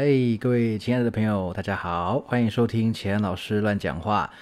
[0.00, 4.32] 嘿，各位亲爱的朋友，大家好，欢迎收听钱老师乱讲话。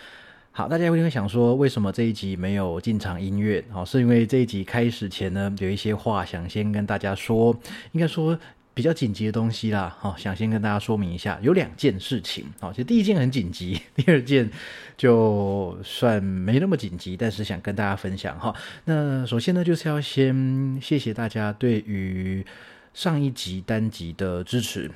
[0.53, 3.65] 好，大家会想说，为什么这一集没有进场音乐？
[3.71, 7.59] 好，是因为这一集开始前呢，有一些话想先跟大家说，
[7.93, 8.39] 应该说
[8.75, 9.97] 比较紧急的东西啦。
[9.99, 12.45] 好，想先跟大家说明一下，有两件事情。
[12.61, 14.51] 好，其实第一件很紧急， 第二件
[14.99, 18.55] 就算没那么紧急，但是想跟大家分享哈。
[18.85, 22.45] 那首先呢，就是要先谢谢大家对于
[22.93, 24.91] 上一集单集的支持。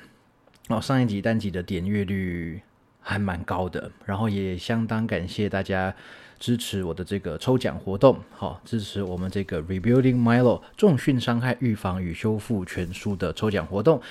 [0.67, 2.61] 哦，上一集单集的点阅率
[3.01, 5.93] 还蛮高的，然后也相当感谢大家
[6.39, 14.01] 支持我的这个抽奖活动，好，支持我们这个 Rebuilding Milo 重训伤害预防与修复全书的抽奖活动。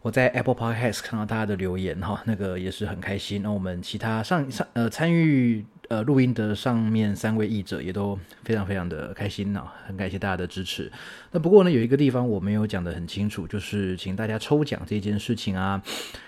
[0.00, 3.42] 我在 Apple Podcast 看到大家的留言哈，那个也是很开心。
[3.42, 10.90] 那我们其他上上呃参与呃录音的上面三位译者也都非常非常的开心啊，很感谢大家的支持。
[11.32, 15.82] 那不过呢，有一个地方我没有讲得很清楚，就是请大家抽奖这件事情啊，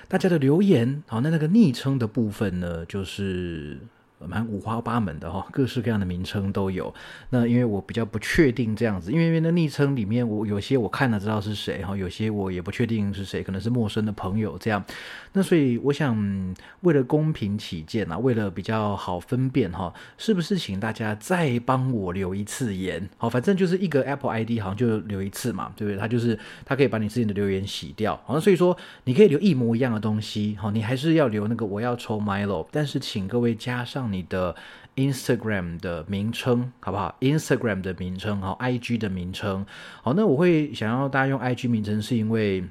[0.08, 3.78] 大家的留言好，那那个昵称的部分呢，就是。
[4.26, 6.92] 蛮五花八门的哈，各式各样的名称都有。
[7.30, 14.84] 那因为我比较不确定这样子，因为那昵称里面我有些我看了知道是谁哈，有些我也不确定是谁，可能是陌生的朋友这样。
[15.32, 23.08] 那所以我想为了公平起见啊，为了比较好分辨哈，是不是请大家再帮我留一次言？
[23.16, 25.98] 好，反正就是一个 Apple ID 好像就留一次嘛，对不对？
[25.98, 28.20] 他就是他可以把你之前的留言洗掉。
[28.26, 34.09] 好，所以说你可以留一模一样的东西，好，你还是要留那个我要抽 Milo，但是请各位加上。
[34.12, 34.54] 你的
[34.96, 39.64] Instagram 的名称好不好？Instagram 的名称好，IG 的名称
[40.02, 40.12] 好。
[40.14, 42.64] 那我会想要大家用 IG 名称，是因为，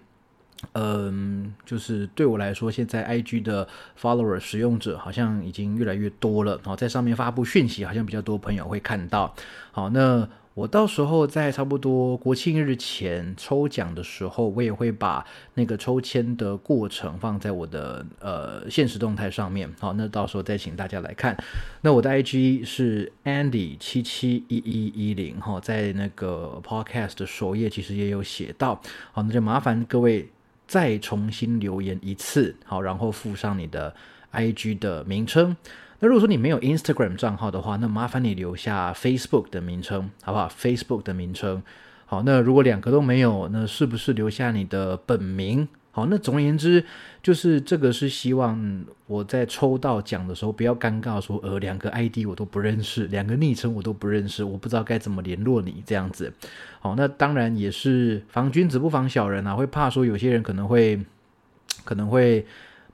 [0.74, 3.68] 嗯，就是对我来说，现在 IG 的
[4.00, 6.60] follower 使用者好像已经越来越多了。
[6.64, 9.34] 好，在上面发布讯息，好像比较多朋友会看到。
[9.72, 10.28] 好，那。
[10.60, 19.74] 我到时候在差不多国庆日前抽奖的时候，我也会把那个抽签的过程放在我的呃现实动态上面。
[19.80, 21.38] 好，那到时候再请大家来看。
[21.80, 28.82] 那我的 IG 是 Andy 七七一一一零哈，在那个 Podcast 的首页其实也有写到。
[29.14, 30.28] 好，那就麻烦各位
[30.68, 33.96] 再重新留言一次，好，然后附上你的
[34.34, 35.56] IG 的名称。
[36.02, 41.62] 那如果说你没有 Instagram 账号的话，那麻烦你留下 Facebook 的名称，好不好？Facebook 的名称。
[42.06, 45.68] 好，那如果两个都没有，那是不是留下你的本名？
[45.92, 46.86] 好，那总而言之，
[47.22, 56.32] 就是这个是希望我在抽到奖的时候不要尴尬，说呃两个 ID 我都不认识，两个昵称我都不认识，我不知道该怎么联络你这样子。
[56.80, 60.98] 好，那当然也是防君子不防小人啊，会怕说有些人可能会
[61.84, 62.46] 可能会。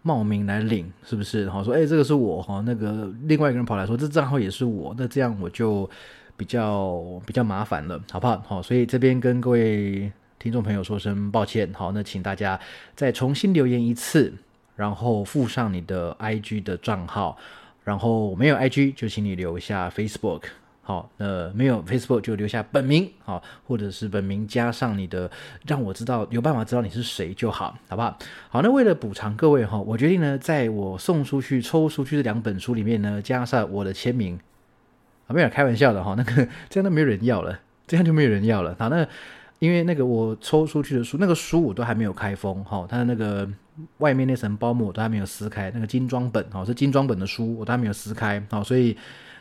[0.08, 1.50] 冒名来领是不是？
[1.50, 5.90] 好说，哎，这个是我哈，那个另外一个人跑来说，这账号也是我，那这样我就
[6.38, 8.40] 比较比较麻烦了，好不好？
[8.46, 12.60] 好，所以这边跟各位听众朋友说声抱歉，好，那请大家
[12.96, 14.32] 再重新留言一次，
[14.76, 17.36] 然后附上你的 IG 的账号，
[17.84, 20.44] 然后没有 IG 就请你留下 Facebook。
[20.88, 25.31] 好，那没有 Facebook 就留下本名，好，或者是本名加上你的，
[25.66, 28.16] 让我知道有办法知道你是谁就好，好不好？
[28.50, 34.40] 好，那为了补偿各位哈，我决定呢，在我送出去、抽出去的两本书里面呢，加上我的签名，
[35.25, 38.75] 啊，没有开玩笑的哈，那个这样都没有人要了，这样就没有人要了。
[38.78, 39.07] 好，那
[39.57, 43.50] 因为那个我抽出去的书，那个书我都还没有开封，哈，它的那个
[43.97, 48.96] 外面那层包膜我都还没有撕开，那个精装本，哈，是精装本的书，我都还没有撕开，好，所以。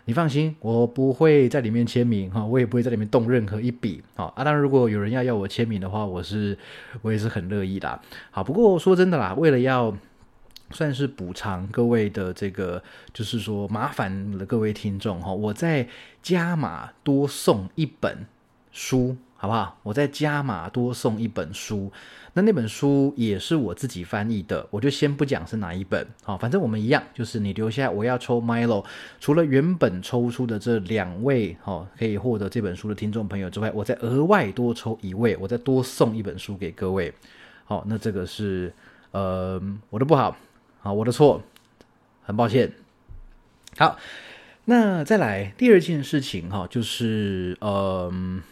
[0.07, 4.45] 你放心，我不会在里面签名哈，我也不会在里面动任何一笔好啊。
[4.45, 6.57] 当然，如果有人要要我签名的话，我是
[7.03, 8.01] 我也是很乐意的。
[8.31, 9.97] 好，不过说真的啦，为了要
[10.71, 12.83] 算是补偿各位的这个，
[13.13, 15.89] 就是说麻烦了各位听众哈，我再
[16.23, 18.27] 加码多送一本
[18.73, 19.17] 书。
[19.37, 19.79] 好不好？
[19.83, 21.93] 我再加码多送一本书，
[22.37, 26.05] 那那本书也是我自己翻译的，我就先不讲是哪一本。
[26.25, 28.84] 好，反正我们一样，就是你留下我要抽 Milo，
[29.21, 37.15] 除了原本抽出的这两位好可以获得这本书的听众朋友之外，我再额外多抽一位，我再多送一本书给各位。
[37.65, 38.73] 好，那这个是
[39.12, 40.37] 呃我的不好，
[40.81, 41.41] 好我的错，
[42.25, 42.73] 很抱歉。
[43.79, 43.97] 好，
[44.64, 48.43] 那再来第二件事情哈，就是嗯。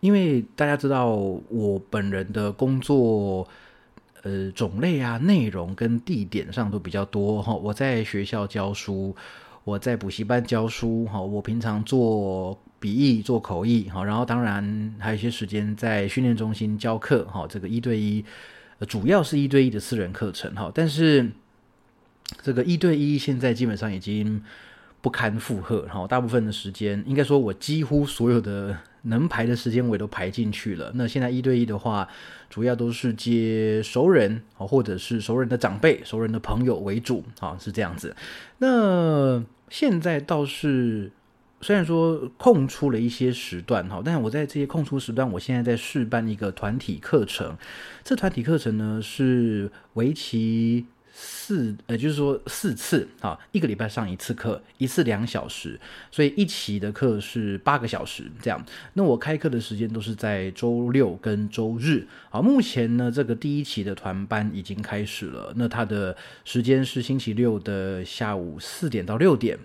[0.00, 3.46] 因为大家知道我本人的工作，
[4.22, 7.54] 呃，种类啊、内容跟地点上都比较多哈。
[7.54, 9.14] 我在学校教书，
[9.64, 11.20] 我在补习班教书哈。
[11.20, 17.46] 我平常做笔译、做口译哈，然后当然还有一些时间在训练中心教课哈。
[17.48, 18.24] 这个一对一，
[18.88, 20.70] 主要是一对一的私人课程哈。
[20.74, 21.30] 但是
[22.42, 24.42] 这个一对一现在基本上已经。
[25.02, 30.92] 不堪负荷，然后大部分的时间，应该说我几乎所有的能排的时间我也都排进去了。
[30.94, 32.08] 那现在一对一的话，
[32.48, 38.14] 主要都是接熟人啊，或者是熟人的长辈、熟人的朋友为主啊，是这样子。
[38.58, 41.10] 那现在倒是
[41.60, 47.56] 虽然说空出了一些时段哈，但我在这些空出时段，我现在在试办一个团体课程。
[48.04, 50.86] 这团体课程呢是为期。
[51.22, 55.78] 四呃，就是说四次啊，一个礼拜上一次课，一次两小时，
[56.10, 58.64] 所以一期的课是八个小时这样。
[58.94, 62.06] 那我开课的时间都是在周六跟周日。
[62.30, 69.58] 好，目前呢，这个第一期的团班已经开始了，那它的时间是星期六的下午四点到六点，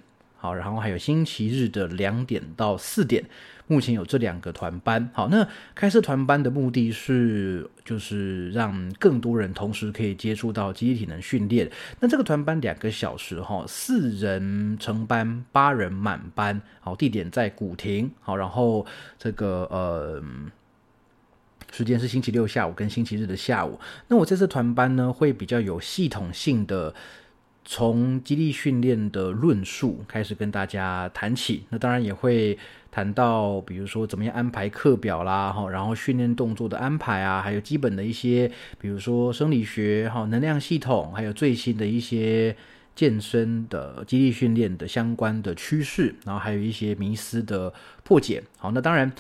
[0.45, 3.25] 好，然后还有星期日的两点到四点。
[3.65, 11.68] 目前有这两个团班，好，那开设团班的目的是，就是让更多人同时可以接触到集体体能训练。
[12.00, 18.86] 那这个团班两个小时，哈，四人成班，八人满班，好，地点在古亭，好，然后
[19.18, 20.24] 这个呃，
[21.71, 23.80] 时间是星期六下午跟星期日的下午。
[24.09, 26.94] 那我这次团班呢，会比较有系统性的。
[27.65, 32.56] 从激励训练的论述开始跟大家谈起，那当然也会
[32.91, 42.56] 谈到，比如说怎么样安排课表啦，哈，然后训练动作的安排啊，还有基本的一些，比如说生理学、哈能量系统，还有最新的一些
[42.95, 47.73] 健身的激励训练的相关的趋势，然后还有一些迷思的
[48.03, 48.44] 破解。
[48.57, 49.12] 好，那当然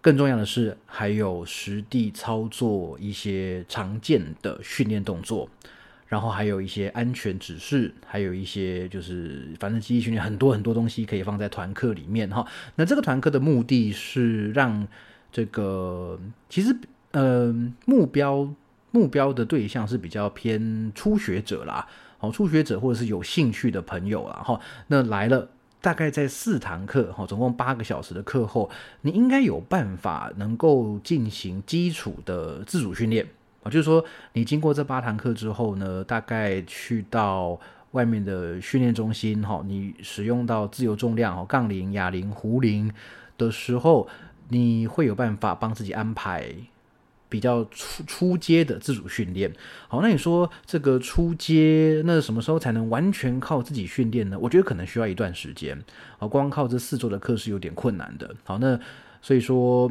[0.00, 5.48] 更重要的是还有实地操作一些常见的训练动作。
[6.08, 12.46] 然后还有一些安全指示，还有一些就是反正记忆训练很多很多东西可以放在团课里面哈。
[12.76, 14.88] 那这个团课的目的是让
[15.30, 16.18] 这个
[16.48, 16.74] 其实
[17.10, 18.48] 呃目标
[18.90, 21.86] 目标的对象是比较偏初学者啦，
[22.20, 24.58] 哦初学者或者是有兴趣的朋友啦哈。
[24.86, 25.50] 那来了
[25.82, 28.70] 大概在四堂课哈，总共八个小时的课后，
[29.02, 33.26] 你应该有办法能够进行基础的自主训练。
[33.62, 37.58] 啊，就是说，你经过这八堂课之后呢，大概去到
[37.90, 42.92] 外面的训练中心，哈，你使用到自由重量、哦，杠铃、哑铃、壶铃
[43.36, 44.08] 的时候，
[44.48, 46.54] 你会有办法帮自己安排
[47.28, 49.52] 比较初初阶的自主训练。
[49.88, 54.38] 好，那你说这个初阶，那什么时候才能完全靠自己训练呢？
[54.38, 55.76] 我觉得可能需要一段时间。
[56.18, 58.32] 啊，光靠这四周的课是有点困难的。
[58.44, 58.78] 好，那
[59.20, 59.90] 所以说。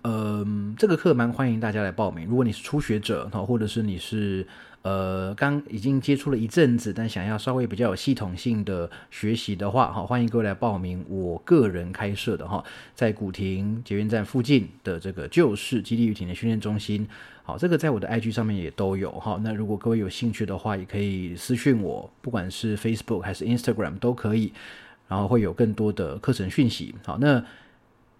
[0.00, 0.46] 呃，
[0.78, 2.26] 这个课蛮欢迎大家来报名。
[2.26, 4.46] 如果你是初学者哈，或者是你是
[4.82, 11.04] 呃刚已经接触了一阵子，但想要稍微比较有系统性的学习的话，哈，欢迎各位来报名。
[11.08, 17.06] 我个人开设的哈，在古亭捷运站附近的这个旧式基地与体能训练中心。
[17.42, 19.38] 好，这个在我的 IG 上面也都有哈。
[19.44, 24.52] 那如果各位有兴趣的话，也可以私讯我，不管是 Facebook 还是 Instagram 都可以。
[25.08, 26.94] 然后会有更多的课程讯息。
[27.04, 27.44] 好，那。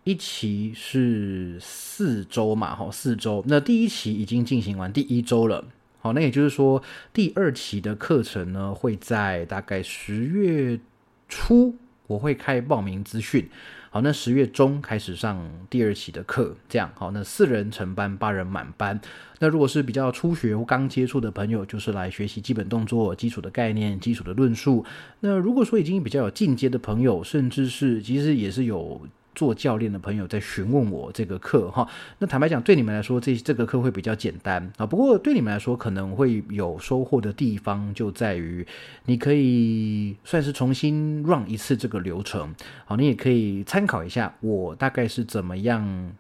[0.05, 3.45] 一期是四周嘛，哈，四周。
[3.47, 5.65] 那第一期已经进行完第一周了，
[6.01, 6.83] 好，那也就是说，
[7.13, 10.81] 第二期的课程呢，会在大概十月
[11.29, 11.77] 初，
[12.09, 13.49] 我会开报名资讯。
[13.91, 17.13] 好，那十月中开始上第二期的课，这样好。
[17.13, 19.01] 那四人成班，八人满班。
[19.39, 24.85] 那如果是比较初学或刚接触的朋友，就是来学习基本动作、基础的概念、基础的论述。
[25.21, 29.01] 那如果说已经比较有进阶的朋友，甚至是其实也是有。
[29.35, 31.89] 做教练的朋友在询问我这个课哈，
[32.19, 34.85] 那坦白讲，对你们来说，这这个课会比较简单啊。
[34.85, 38.67] 不过对你们来说，可能会有收获的地方，就在于
[39.07, 42.55] 你可以算是重新 run 一次这个流程。
[42.85, 46.13] 好，你也可以参考一下我大概是怎么样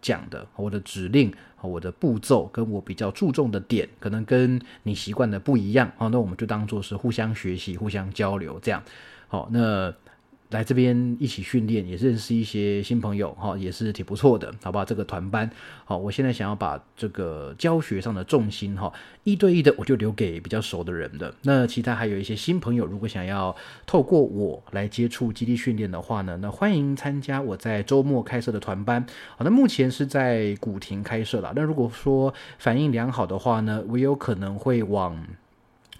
[0.00, 5.90] 讲的，我的指令我的步骤，跟我比较注重的点，可能跟你习惯的不一样。
[5.96, 8.80] 好，那我们就当做是互相学习、互相交流这样。
[9.26, 9.92] 好，那。
[10.54, 14.84] 来这边一起训练，也认识一些新朋友哈，也是挺不错的，好吧？
[14.84, 15.50] 这个团班，
[15.84, 18.92] 好，我现在想要把这个教学上的重心哈，
[19.24, 21.34] 一对一的我就留给比较熟的人的。
[21.42, 29.04] 那其他还有一些新朋友，如果想要透过我来接触基地训练的话呢，那欢迎参加我在周末开设的团班。
[29.36, 31.52] 好，那目前是在古亭开设了。
[31.56, 35.26] 那如果说反应良好的话呢，我有可能会往。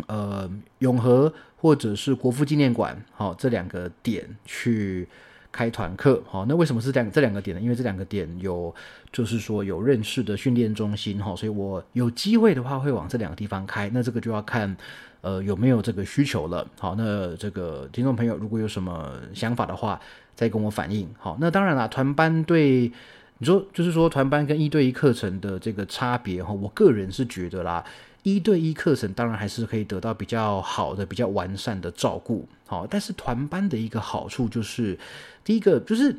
[0.06, 5.08] 呃，永和或者是国父纪念馆，好，这两个点去
[5.52, 7.60] 开团课，好，那为什么是这两这两个点呢？
[7.62, 8.74] 因为这两个点有，
[9.12, 14.76] 就是说有认识的训练中心，哈，所以我有机会的话会往这两个地方开，那这个就要看，
[15.20, 20.00] 呃，有没有这个需求了，好，那这个听众朋友如果有什么想法的话，
[20.34, 22.92] 再跟我反映，好，那当然了，团班对。
[23.38, 27.84] 你说就是说团班跟一对一课程的这个差别哈，我个人是觉得啦，
[28.24, 34.98] 一对一课程当然还是可以得到比较好的、比较完善的照顾，好，但是团班的一个好处就是，
[35.44, 36.16] 第一个就是，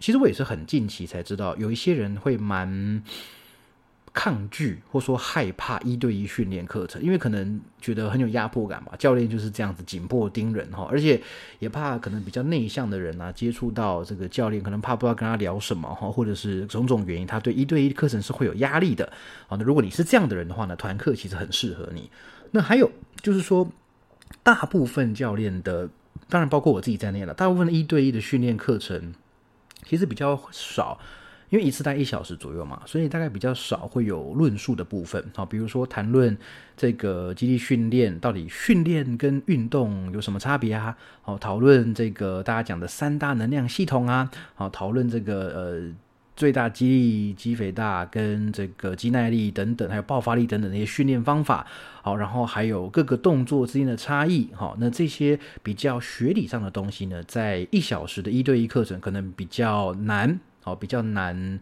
[0.00, 3.00] 其实我也是很近期才知道，有一些人会蛮。
[4.14, 8.92] 抗拒或说害怕一对一训练课程，因为可能觉得很有压迫感吧。
[8.96, 11.20] 教练就是这样子紧迫盯人哈，而且
[11.58, 19.12] 也怕可能比较内向的人啊，接触到这个教练，可能怕不知道跟他聊什么哈，或者是种种原因，他对一对一课程是会有压力的。
[19.48, 22.08] 好，那如果你是这样的人的话呢，团课其实很适合你。
[22.52, 22.88] 那还有
[23.20, 23.68] 就是说，
[24.44, 25.90] 大部分教练的，
[26.28, 29.12] 当然包括我自己在内了，大部分的一对一的训练课程
[29.82, 31.00] 其实比较少。
[31.50, 36.36] 因为一次大概一小时左右嘛，所以大概比较少会有论述的部分好，比如说谈论
[36.76, 40.96] 这个基地训练到底训练跟运动有什么差别啊？
[41.22, 45.94] 好，讨论这个大家讲的三大能量系统啊，好，讨论这个呃
[46.34, 51.64] 最大肌力、肌肥大跟这个肌耐力等等，还有爆发力等等那些训练方法，
[52.02, 60.40] 好，然后还有各个动作之间的差异，好，那这些比较学理上的东西呢，在一小时的一对一课程可能比较难。
[60.64, 61.60] 好，比较难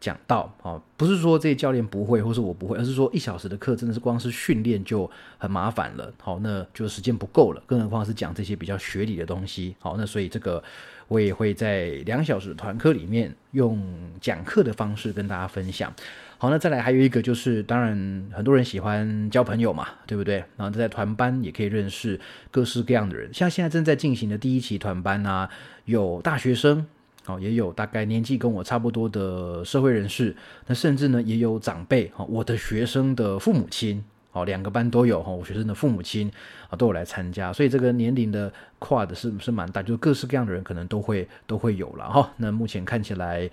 [0.00, 5.08] 讲到哦，不是说这些教练不会，或是我不会，而是说一小时的课真的是光是训练就
[5.38, 6.12] 很麻烦了。
[6.20, 9.76] 好，那就时间不够了，更何况是讲这些比较学理的东西。
[9.78, 10.60] 好，那所以这个
[11.06, 13.80] 我也会在两小时团课里面用
[14.20, 15.94] 讲课的方式跟大家分享。
[16.36, 20.38] 好，那再来还有一个就是，当然很多人喜欢交朋友嘛，对不对？
[20.56, 22.18] 然后在团班也可以认识
[22.50, 25.48] 各式各样的人，像现在正在进行的第一期团班啊，
[25.84, 26.84] 有大学生。
[27.26, 30.34] 哦，也有大概年纪跟我差不多的社会人士，
[30.66, 34.02] 那甚至呢也有长辈，哈，我的学生的父母亲，
[34.32, 36.28] 哦，两个班都有，哈，我学生的父母亲
[36.68, 42.32] 啊都有来参加，所以这个年龄的跨的是不是蛮大，就各式各样的人可能都会都会有了，哈。
[42.38, 43.48] 那目前看起来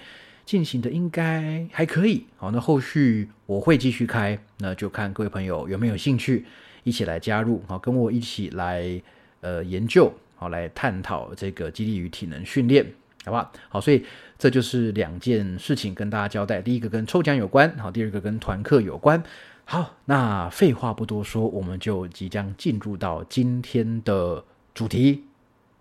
[0.46, 6.44] 进行的应该还可以，好，那后续我会继续开，那就看各位朋友有没有兴趣
[6.84, 9.00] 一起来加入，好，跟我一起来
[9.42, 12.84] 呃研究，好，来探讨这个激励与体能训练。
[13.26, 13.80] 好吧好？
[13.80, 14.06] 好，所以
[14.38, 16.62] 这就是两件事情跟大家交代。
[16.62, 19.22] 第一个跟抽奖有关，好，第二个跟团课有关。
[19.66, 25.26] 好，那废话不多说，我们就即将进入到今天的主题，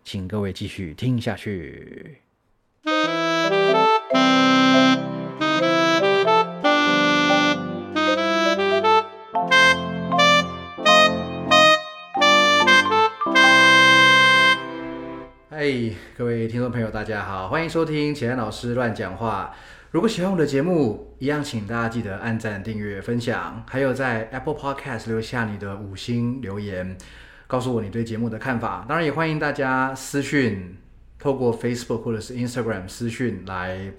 [0.05, 2.19] 请各位继续听下去。
[15.61, 19.53] 嘿，各位听众朋友，大家好，欢迎收听钱老师乱讲话。
[19.91, 26.97] 如果喜欢我的节目，一样请大家记得按赞、订阅、分享，还有在 Apple Podcast 留下你的五星留言，
[27.49, 28.87] 告诉我你对节目的看法。
[28.89, 30.77] 当然，也欢迎大家私讯，
[31.19, 33.91] 透过 Facebook 或者是 Instagram 私讯来。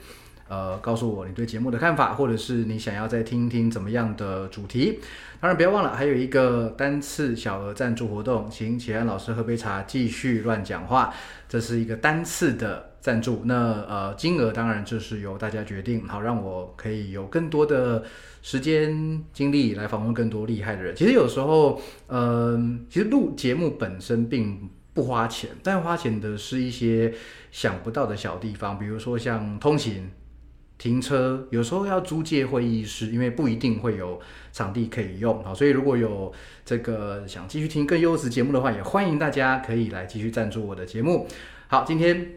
[0.49, 4.99] 呃，告诉我你对节目的看法，或者是你想要再听听怎么样的主题。
[5.39, 11.13] 当然，不要忘了还有一个单次小额赞助活动，请启安老师喝杯茶，继续乱讲话。
[11.47, 13.55] 这是一个单次的赞助，那
[13.87, 18.03] 呃金额当然就是由大家决定，好让我可以有更多的
[18.41, 20.95] 时间精力来访问更多厉害的人。
[20.95, 27.13] 其实有时候，嗯，其实录节目本身并不花钱，但花钱的是一些
[27.51, 30.11] 想不到的小地方，比如说像通勤。
[30.79, 34.17] 停车有时候要租借会议室，因为不一定会有
[34.53, 36.31] 场地可以用啊，所以如果有
[36.65, 41.27] 这个想继续听更优质节目的话，也欢迎大家可以来继续赞助我的节目。
[41.67, 42.31] 好，今天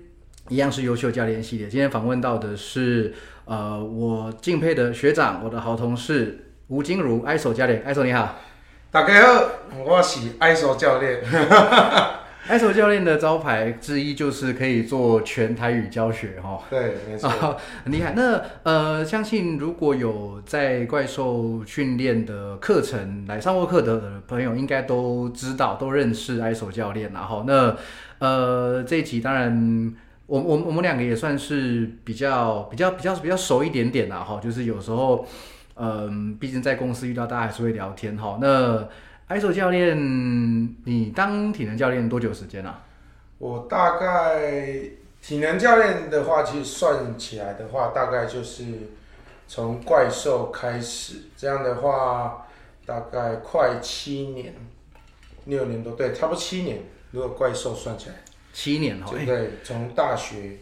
[0.49, 8.41] 一样是优秀教练系列，今天访问到的是呃我敬佩的学长，我的好同事吴金如，艾手教练，艾手你好，
[8.91, 9.49] 大家好，
[9.87, 11.23] 我是艾手教练。
[12.49, 16.61] 艾手教练的招牌之一就是可以做全台语教学，哈。
[16.69, 17.31] 对，没错，
[17.85, 18.15] 很厉害。
[18.17, 27.13] 那呃，相信如果有在怪兽训练的课程来上过课的朋友，应该都知道、都认识艾手教练。
[27.13, 27.77] 然后，那
[28.19, 29.95] 呃，这一集当然，
[30.27, 34.41] 我我我们两个也算是比较比较比较比较熟一点点啦，哈。
[34.43, 35.25] 就是有时候，
[35.77, 38.39] 嗯，毕竟在公司遇到大家还是会聊天，哈。
[38.43, 38.89] 那
[39.33, 39.97] 艾手教练，
[40.85, 42.85] 你当体能教练多久时间啊？
[43.39, 44.39] 我大概
[45.23, 48.63] 体能教练的话，其实算起来的话，大概就是
[49.49, 52.47] 从怪兽开始，这样的话
[52.85, 54.53] 大概快七年，
[55.47, 56.83] 六年多，对，差不多七年。
[57.13, 58.17] 如果怪兽算起来，
[58.53, 60.59] 七年哦，对，从大学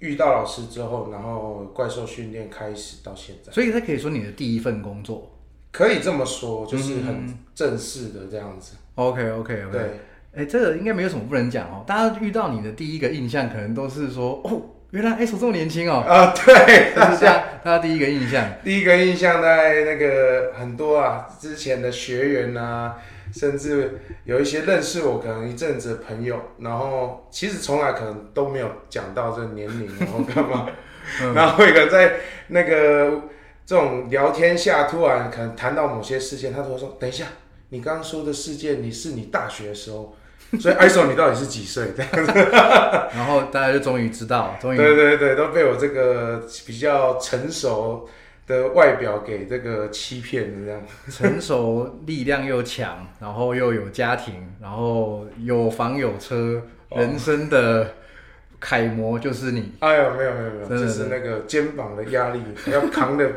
[0.00, 5.34] 遇到老师之后，然后怪兽训练开始到现在，所以他可以说你的第一份工作。
[5.78, 8.74] 可以这么说，就是很正式的这样子。
[8.96, 9.70] OK OK OK。
[9.70, 10.00] 对，
[10.34, 11.84] 哎，这个应该没有什么不能讲哦。
[11.86, 18.44] 大家遇到你的第一个印象，可能都是说，哦，原来 S 这么年轻哦，啊，对，就是这样，大家第一个印象。
[18.64, 22.96] 第一个印象在那个很多啊，之前的学员啊，
[23.32, 30.66] 甚至有一些认识我可能一阵子的朋友，然后其实从来可能都没有讲到这年龄，然后干嘛，
[31.36, 32.14] 然后一个在
[32.48, 33.12] 那个
[33.68, 37.26] 这种聊天下，突然可能谈到某些事件，他都会说：“等一下，
[37.68, 40.16] 你刚刚说的事件，你是你大学的时候。
[40.58, 41.88] ”所以，ISO 你到底是几岁？
[41.94, 42.32] 这样子，
[43.14, 48.08] 然后大家就终于知道，终于对对对，都被我这个比较成熟
[48.46, 50.82] 的外表给这个欺骗了，这样。
[51.12, 57.96] 成熟、力量又强，然后又有家庭，然后有房有车，人生的
[58.60, 59.72] 楷模就是你。
[59.80, 62.40] 哎呀，没有没有没有，就是那个肩膀的压力
[62.72, 63.30] 要扛的。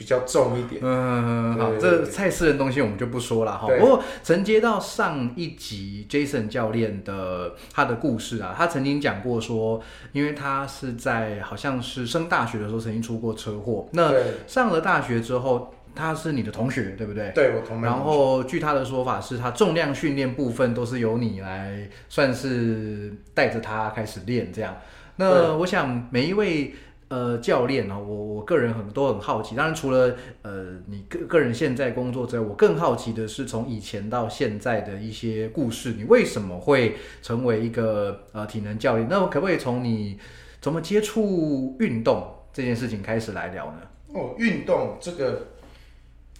[0.00, 0.80] 比较重一点。
[0.82, 3.68] 嗯，好，这蔡司的东西我们就不说了哈。
[3.78, 9.78] 不过承接到上一集 Jason 教练的他的故事啊，他曾经讲过说，
[10.12, 13.90] 因为他是在好像是升大学的时候曾经出过车祸。
[13.92, 14.10] 那
[14.46, 17.30] 上了大学之后，他是你的同学，对不对？
[17.34, 17.82] 对，我同。
[17.82, 24.76] 然后据他的说法是，他重量训练部分都是由你来算是带着他开始练这样。
[25.16, 26.74] 那我想每一位。
[27.10, 29.56] 呃，教练呢，我我个人很都很好奇。
[29.56, 35.94] 当然，除了呃你个个人现在工作之外，我更好奇的是从以前到现在的一些故事。
[35.98, 39.08] 你为什么会成为一个呃体能教练？
[39.10, 40.20] 那我可不可以从你
[40.60, 43.80] 怎么接触运动这件事情开始来聊呢？
[44.14, 45.48] 哦，运动这个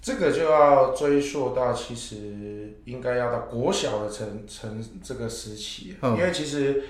[0.02, 6.82] 这个就要追溯到其实应该要到国小的成成这个时期，因为其实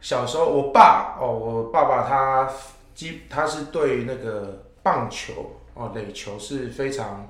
[0.00, 2.50] 小时候我爸哦，我爸爸他。
[2.96, 7.28] 基他是对那个棒球哦垒球是非常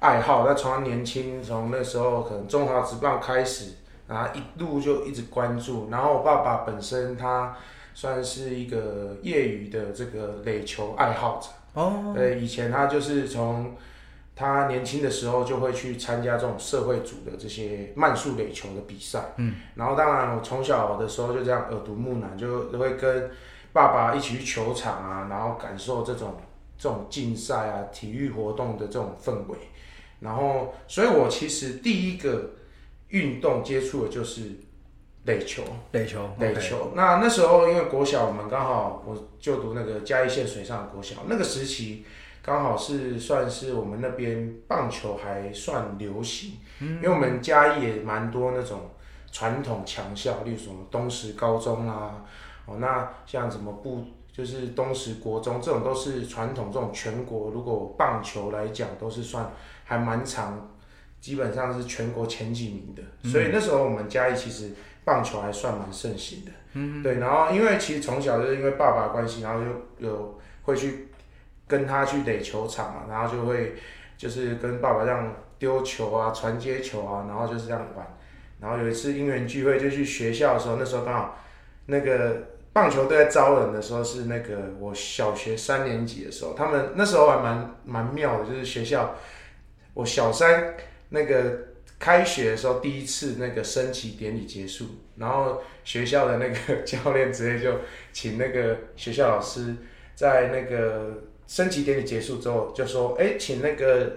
[0.00, 3.74] 爱好，他从他年轻从那时候可能中华职棒开始，
[4.08, 5.88] 然后一路就一直关注。
[5.88, 7.56] 然后我爸爸本身他
[7.94, 11.48] 算是一个业余的这个垒球爱好者
[11.80, 13.76] 哦，呃以前他就是从
[14.36, 23.30] 他年轻的时候就会去参加这种社会组的这些慢速垒球的比赛，嗯，然后当然我从小的时候就这样耳濡目染，就会跟。
[23.74, 26.36] 爸爸一起去球场啊，然后感受这种
[26.78, 29.58] 这种竞赛啊、体育活动的这种氛围，
[30.20, 32.52] 然后，所以我其实第一个
[33.08, 34.42] 运动接触的就是
[35.24, 36.92] 垒球，垒球，垒球。
[36.94, 42.06] 那那时候因为国小我们刚好我就读那个嘉义县水上国小，那个时期
[42.44, 48.90] 刚好是算是我们那边棒球还算流行，因为我们嘉义也蛮多那种
[49.32, 52.22] 传统强校，例如什么东石高中啊。
[52.66, 59.50] 哦，那像什么不就是东石国中这种都是传统这种全国，如果棒球来讲都是算
[59.84, 60.70] 还蛮长，
[61.20, 63.02] 基本上是全国前几名的。
[63.30, 64.72] 所以那时候我们嘉义其实
[65.04, 66.50] 棒球还算蛮盛行的。
[66.72, 67.18] 嗯，对。
[67.18, 71.08] 然后因为其实从小就是因为爸爸关系，然后就有会去
[71.66, 73.74] 跟他去垒球场嘛，然后就会
[74.16, 78.06] 就是跟爸爸这样丢球啊、传接球啊，然后就是这样玩。
[78.60, 81.38] 然后有一次因缘聚会就去学校的时候，那时候刚好
[81.86, 82.48] 那个。
[82.74, 89.14] 棒球队在招人的时候是那个我小学三年级的时候，他们那时候还蛮蛮妙的，就是学校
[89.94, 90.74] 我小三
[91.10, 91.56] 那个
[92.00, 94.86] 开学的时候第一次那个升旗典礼结束，
[95.18, 97.78] 然后学校的那个教练直接就
[98.12, 99.76] 请那个学校老师
[100.16, 104.10] 在那个升旗典礼结束之后就说，哎，请那个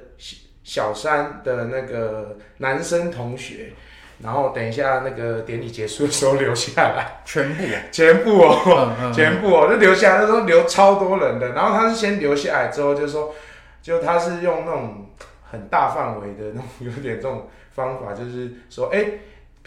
[0.64, 3.72] 小三的那个男生同学。
[4.20, 7.64] 然后等一下那个典礼结束的时候留下来，全部，
[7.94, 11.50] 全部哦，全部哦，就留下来，那时候留超多人的。
[11.50, 13.36] 然后他是先留下来之后，就说，
[13.80, 15.06] 就他是用那种
[15.44, 19.06] 很大范围的那种，有点这种方法，就是说，哎，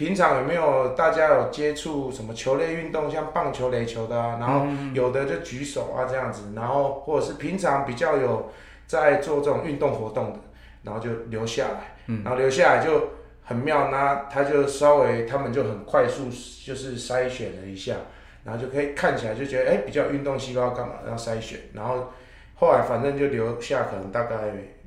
[0.01, 4.39] 平常有没有大家有接触什么球类运动，像棒球、垒球的啊？
[4.41, 8.51] 然后有的就举手啊这样子，然后或者是平常比较有
[8.87, 10.39] 在做这种运动活动的，
[10.85, 13.21] 然后就留下来，然后留下来就。
[13.43, 16.27] 很妙，那他就稍微，他们就很快速，
[16.65, 17.97] 就是筛选了一下，
[18.45, 20.95] 然后就可以看起来就觉得，哎，比较运动细胞干嘛？
[21.05, 22.13] 然后筛选，然后
[22.55, 24.37] 后来反正就留下可能大概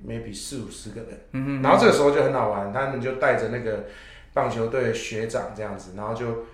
[0.08, 3.84] maybe 四五十个人，嗯然后这个时候就很好玩，他们就带着那个
[4.34, 6.46] 棒球队的学长这样子，然后就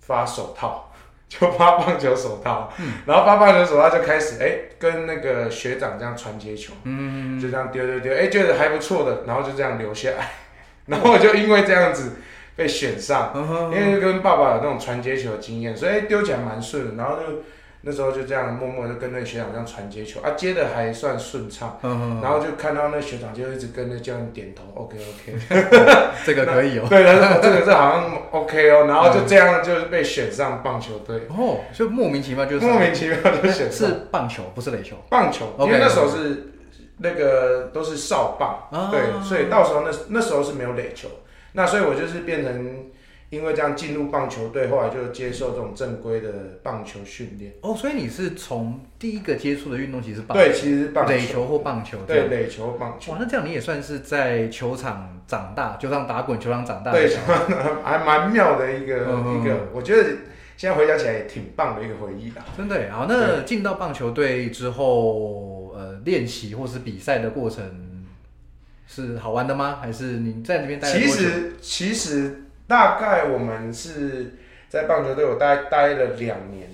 [0.00, 0.92] 发手套，
[1.28, 10.30] 就发棒球手套，嗯，然后发棒球手套就开始，哎，跟那个学长这样传接球，嗯就这样丢丢丢，哎，觉得还不错的，然后就这样留下来。
[10.86, 12.16] 然后我就因为这样子
[12.56, 13.32] 被选上，
[13.72, 16.94] 因为跟爸爸有那种传接球的经验，所以丢起来蛮顺。
[16.96, 17.42] 然后就
[17.86, 21.78] 那时候就这样默默就跟那个学长这样传接球啊，接的还算顺畅。
[21.82, 26.86] 嗯然后就看到那学长就一直跟那教练点头，OK OK，嗯， 这个可以哦。
[26.90, 33.88] 对，他说这个这好像 OK 哦，然后就这样就是被选上棒球队，哦，就莫名其妙就是莫名其妙就选上。
[33.88, 34.96] 是棒球，不是垒球。
[35.10, 36.54] 棒球，因为那时候是
[36.98, 38.90] 那个都是少棒，啊。
[38.90, 41.08] 对，所以到时候那那时候是没有垒球，
[41.52, 42.83] 那所以我就是变成
[43.34, 46.30] 因为这样进入棒球队，后来就接受这种正规的
[46.62, 47.52] 棒球训练。
[47.60, 51.98] 哦，所以你是从第一个接触的运动其实是棒球，对，其实棒球，垒球或棒球。
[52.06, 52.28] 对，。
[52.28, 57.16] 垒球、棒球，哇，那这样你也算是在球场长大，球场打滚，球场长大的对。
[57.82, 60.08] 还蛮妙的一个嗯一个，我觉得
[60.56, 62.44] 现在回想起来也挺棒的一个回忆啦。
[62.56, 67.64] 真的耶好，那进到棒球队之后，呃，练习或是比赛的过程
[68.86, 69.78] 是好玩的吗？
[69.80, 71.06] 还是你在那边待了其？
[71.08, 74.34] 实其实大概我们是
[74.68, 76.68] 在棒球队，我大概待了两年。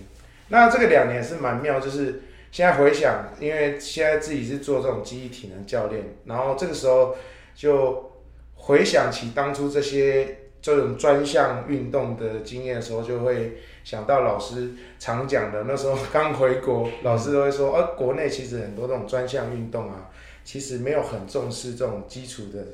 [0.48, 7.16] 那这个两年是蛮妙，就是现在回想，因为现在自己是做这种记忆体能教练，然后这个时候
[7.54, 8.12] 就
[8.54, 20.10] 回想起当初这些这种专项运动的经验的时候，就会想到老师常讲的，那时候刚回国，老师都会说，呃、国内其实很多这种专项运动啊，
[20.44, 22.64] 其实没有很重视这种基础的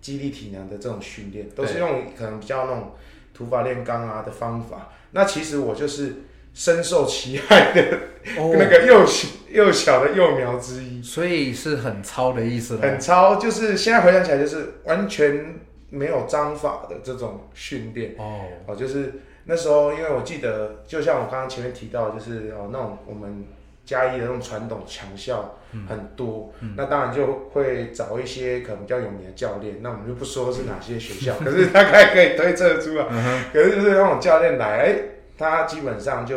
[0.00, 2.92] 激励体能的这种训练，都是用可能比较那种
[3.34, 4.92] 土法炼钢啊的方法。
[5.12, 6.16] 那其实我就是
[6.52, 7.98] 深受其害的
[8.38, 12.76] 哦 那个幼小幼小的幼苗之一，所以是很糙的意思。
[12.78, 15.54] 很糙，就是现在回想起来，就是完全
[15.90, 18.14] 没有章法的这种训练。
[18.18, 23.44] 哦，哦，就是那时候，因为我记得，就像我刚刚前面提到，就是哦那种我们
[23.86, 25.54] 嘉义的那种传统强校
[25.88, 33.06] 很多，那当然就会找一些可能比较有名的教练，那我们就不说是哪些学校， 可是大概可以推测出来。
[33.52, 34.98] 可是就是那种教练来，哎、
[35.38, 36.36] 他基本上就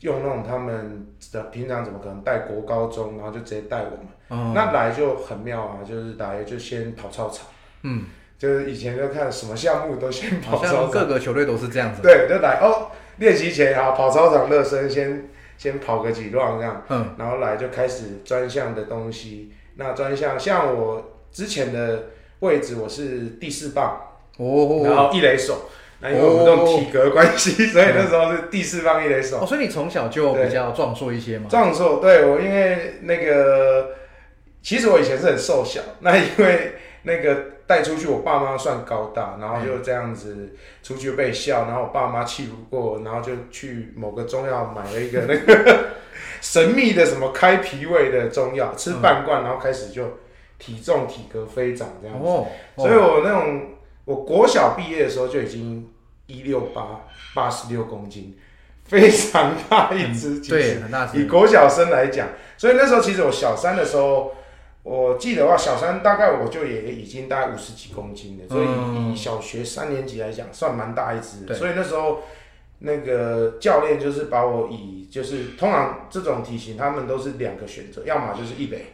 [0.00, 4.00] 用那种他们的平常怎么可能带国高中，然后就直接带我们。
[4.32, 7.46] 嗯那来就很妙啊，就是来就先跑操场，
[7.82, 8.04] 嗯，
[8.38, 10.74] 就是以前就看什么项目都先跑操场。
[10.74, 12.00] 像各个球队都是这样子。
[12.00, 15.28] 对，就来哦，练习前啊，跑操场热身，先
[15.60, 19.52] 先跑个几 round 这样，嗯，然后来就开始专项的东西。
[19.76, 22.04] 那专项像我之前的
[22.38, 24.00] 位置，我是第四棒，
[24.38, 25.68] 然哦，后一垒手。
[26.00, 29.42] 那因为我们这种体格关系，所以那时候是第四棒一垒手。
[29.42, 31.44] 哦，所以你从小就比较壮硕一些嘛？
[31.50, 33.90] 壮硕，对我因为那个，
[34.62, 37.36] 其实我以前是很瘦小，那因为那个
[37.70, 45.90] 带出去，我爸妈算高大，然后就这样子出去被笑，然后我爸妈气不过，然后就去某个中药买了一个那个
[46.42, 50.18] 神秘的什么开脾胃的中药，吃半罐，然后开始就
[50.58, 52.26] 体重体格飞涨这样子。
[52.26, 53.68] 哦，所以我那种
[54.04, 55.88] 我国小毕业的时候就已经
[56.26, 57.02] 一六八
[57.36, 58.36] 八十六公斤，
[58.84, 61.26] 非常大一只，对，很大以只。
[61.26, 64.32] 国小生来讲，所以那时候其实我小三的时候，
[64.82, 72.22] 我记得的话，小三大概我就也已经大概五十几公斤了，所以嗯以小学三年级来讲，算蛮大一只所以那时候
[72.78, 78.86] 那个教练就是把我以就是通常这种体型，他们都是两个选择，要么就是一垒，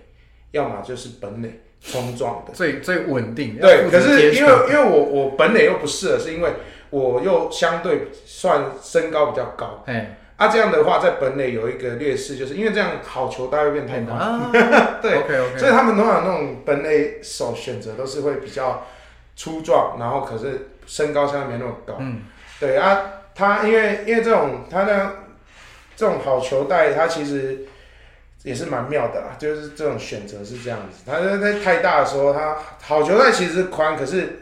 [0.50, 2.52] 要么就是本垒冲撞的。
[2.52, 6.50] 最最稳定，对，可是因为因为我我本垒又不适合，是因为
[6.90, 9.84] 我又相对算身高比较高。
[9.86, 14.50] 哎，啊，这样的话，在本垒有一个劣势，就是因为这样好球大会变太慢，啊，
[15.00, 18.86] 对，OK OK，所以他们通常那种本垒手选择都是会比较
[19.34, 21.94] 粗壮，然后可是身高相对没那么高。
[22.00, 22.22] 嗯，
[22.60, 23.00] 对啊，
[23.34, 25.14] 他因为因为这种他那样
[25.96, 27.66] 这种好球带，他其实
[28.42, 31.02] 也是蛮妙的啦，就是这种选择是这样子。
[31.06, 34.40] 他在在太大的时候，他好球带其实是宽，可是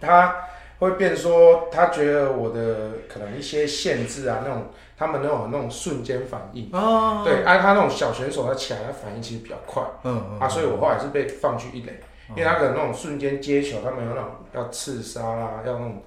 [0.00, 0.36] 他
[0.78, 9.80] 会变说，他觉得我的可能一些限制啊，那种他们那种那种瞬间反应，哦，对，啊，他那种小选手他起来，他反应其实比较快。
[10.02, 16.02] 嗯嗯，啊，所以我后来是被放去一垒，因为他可能那种瞬间接球，他们有那种要刺杀啦，要那种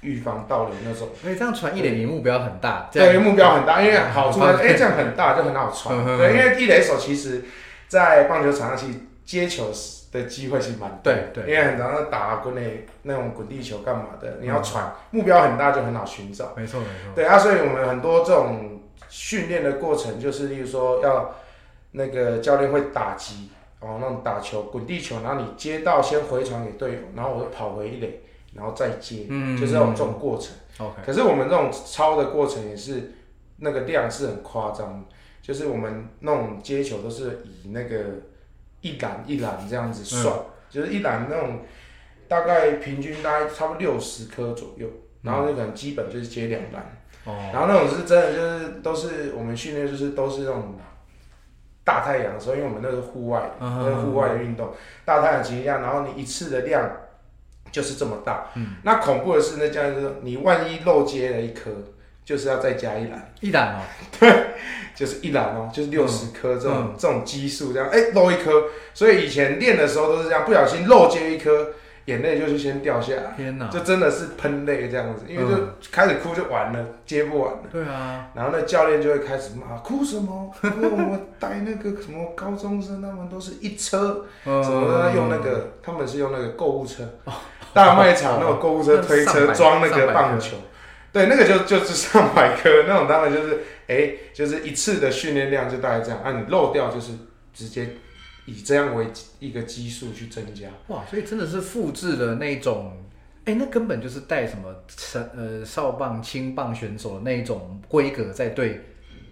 [0.00, 4.66] 预防盗垒那种，所以这样传一垒，你目标很大，对，目标很大，因为好处呢，嗯。
[4.66, 7.44] 哎、这样很大就很好传，对，因为一垒手其实，
[7.86, 9.72] 在棒球场上其实接球
[10.12, 11.00] 的机会是蛮多。
[11.04, 11.44] 对对。
[11.44, 16.54] 因为很常常打滚垒那种滚地球干嘛的，你要传，目标很大就很好寻找。
[16.56, 21.34] 没错没错，对啊，所以我们很多这种训练的过程，就是例如说要
[21.92, 28.20] 那个教练会打击哦，那种打球滚地球，然后你接到先回传给队友，然后我就跑回一垒，
[28.54, 30.54] 然后再接，嗯就是这种这种过程。
[30.78, 33.12] OK，可是我们这种超的过程也是
[33.58, 35.04] 那个量是很夸张，
[35.40, 37.98] 就是我们那种接球都是以那个
[38.94, 40.34] 一篮一篮这样子算，
[40.70, 41.60] 就是一篮那种
[42.28, 44.88] 大概平均大概差不多六十颗左右，
[45.22, 46.94] 然后那可能基本就是接两篮。
[47.52, 50.76] 然后那种是真的就是都是我们训练就是都是那种
[51.84, 54.72] 大太阳的时候，因为我们那是户外，那是户外的运动，
[55.04, 56.90] 大太阳情况下，然后你一次的量
[57.70, 58.46] 就是这么大。
[58.82, 61.70] 那恐怖的是，那这样就是你万一漏接了一颗，
[62.28, 63.80] 就是要再加一篮，一篮哦，
[64.20, 64.48] 对
[64.94, 71.68] 就是一篮哦，就是六十颗这种、这种基数这样，哎、漏一颗，所以以前练的时候都是这样，不小心漏接一颗，
[72.04, 73.68] 眼泪就是先掉下来，天哪！
[73.68, 75.56] 就真的是喷泪这样子，因为就
[75.90, 77.60] 开始哭就完了，接不完了。
[77.72, 80.50] 对啊，然后那教练就会开始骂，哭什么？
[80.62, 87.04] 因为我们带那个什么高中生，他们都是一车嗯什么的，用那个他们是用那个购物车，
[87.72, 90.56] 大卖场那种购物车 推车装那个棒球，
[91.12, 97.12] 对，那个就就是上百颗那种，当然就是哎，就是一次的训练量就大概这样，啊，你漏掉就是
[97.54, 97.88] 直接
[98.44, 99.06] 以这样为
[99.38, 100.68] 一个基数去增加。
[100.88, 103.04] 哇，所以真的是复制了那种，
[103.46, 108.80] 哎，那根本就是带什么少呃少棒、轻棒选手的那一种规格在对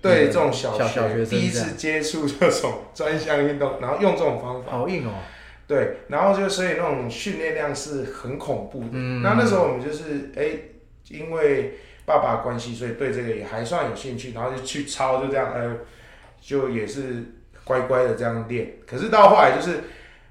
[0.00, 4.72] 对这种小小小学生第一次接触这种专项运动，然后用这种方法。
[4.72, 5.12] 好硬哦，
[5.66, 8.88] 对，然后就所以那种训练量是很恐怖的。
[8.92, 10.58] 嗯那那时候我们就是哎、
[11.08, 15.76] 因为爸爸关系，所以对这个也还算有兴趣，然后就去抄，就这样呃，
[16.40, 17.24] 就也是
[17.64, 18.74] 乖乖的这样练。
[18.86, 19.80] 可是到后来就是，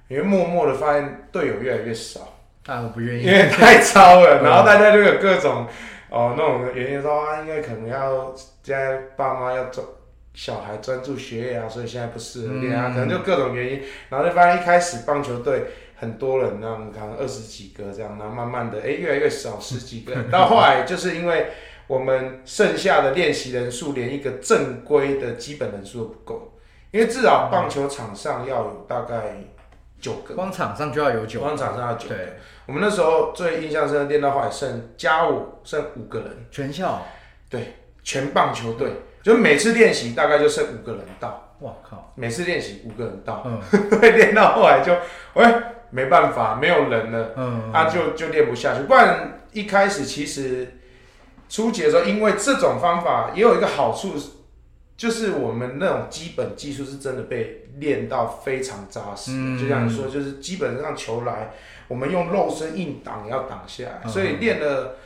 [0.07, 3.23] 因为默默的发现队友越来越少，啊，我不愿意。
[3.23, 5.67] 因，为太超了，嗯 然后大家就有各种
[6.09, 8.33] 哦那种原因说啊，因为可能要
[8.63, 9.85] 现在爸妈要专
[10.33, 12.93] 小孩专注学业啊，所以现在不适合练啊，嗯。
[12.93, 15.63] 可能就各种原因，然后就发现一开始棒球队
[15.95, 21.47] 很多人，那种可能二十几个这样，然后慢慢的哎越来越少，十几个， 到后来就是因为
[21.87, 26.53] 我们剩下的练习人数连一个正规的基本人数都不够，
[26.91, 29.37] 因为至少棒球场上要有大概
[29.99, 30.33] 九个。
[30.35, 32.15] 光场上就要有九，光场上要九个。
[32.15, 32.33] 对，
[32.65, 37.01] 我们那时候最印象深的练到后来剩加五剩五个人，全校？
[37.49, 43.59] 对，全棒球队，就每次练习大概就剩五个人到，哇靠，每次练习五个人到，嗯。
[44.01, 44.91] 对，练到后来就，
[45.35, 45.45] 喂，
[45.95, 48.83] 没办法，没有人了，嗯，啊，就就练不下去。
[48.83, 50.77] 不然一开始其实
[51.47, 54.13] 初级的时候，因为这种方法也有一个好处，
[54.97, 59.31] 就是我们那种基本技术是真的被练到非常扎实。
[59.33, 61.53] 嗯就像你说，就是基本上球来，
[61.87, 64.97] 我们用肉身硬挡也要挡下来，嗯所以练了。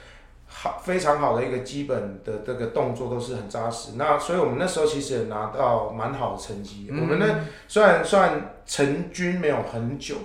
[0.52, 3.92] 好，非常好的一个基本的这个动作都是很扎实。
[3.98, 6.88] 那所以我们那时候其实也拿到蛮好的成绩。
[6.90, 10.16] 嗯我们呢虽然算成军没有很久，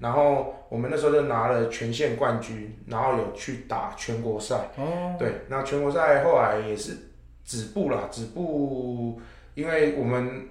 [0.00, 4.56] 然后我们那时候就拿了全县冠军，然后有去打全国赛。
[4.76, 6.96] 哦，对，那全国赛后来也是
[7.44, 9.20] 止步啦，止步，
[9.54, 10.48] 因为我们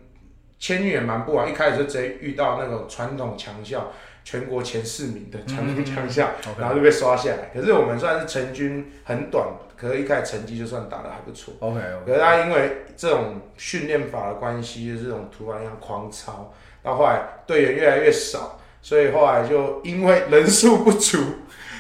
[0.60, 3.88] 签运也蛮不好，一开始就直接遇到那种传统强校，
[4.24, 7.50] 全国前四名的传统强校然后就被刷下来。
[7.54, 11.54] 可是我们算是成军很短，可是一开始成绩就算打得还不错。
[11.60, 21.18] OK OK 可是他因为这种训练法的关系，就是这种突然要狂操，到后来队员越来越少，所以后来就因为人数不足，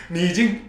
[0.09, 0.61] 你已经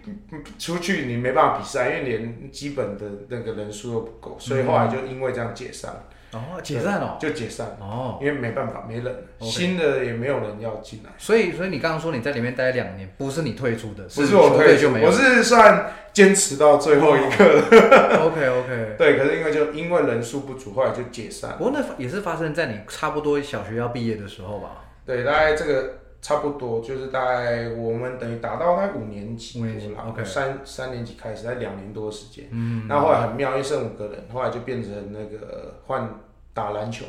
[0.58, 11.10] 出去你没办法比赛，因为连基本的那个人数都不够，所以后来就因为这样解散，哦，解散了，就解散，哦，因为没办法没人新的也没有人要进来。
[11.18, 18.20] 所以所以你刚刚说你在里面待两年，不是你退出的，不是我退出队就没有我是算坚持到最后一刻的。
[18.22, 18.94] OK OK。
[18.98, 21.56] 对，可是因为就因为人数不足，后来就解散。
[21.58, 24.84] 不过那也是发生在你差不多小学要毕业的时候吧？
[25.06, 32.46] 对，大概这个差不多，就是大概我们等于打到那五年级五年级啦 OK 三三年级开始，在两年多的时间。
[32.50, 36.08] 嗯，那后来很妙，因为剩五个人，后来就变成那个换
[36.52, 37.06] 打篮球，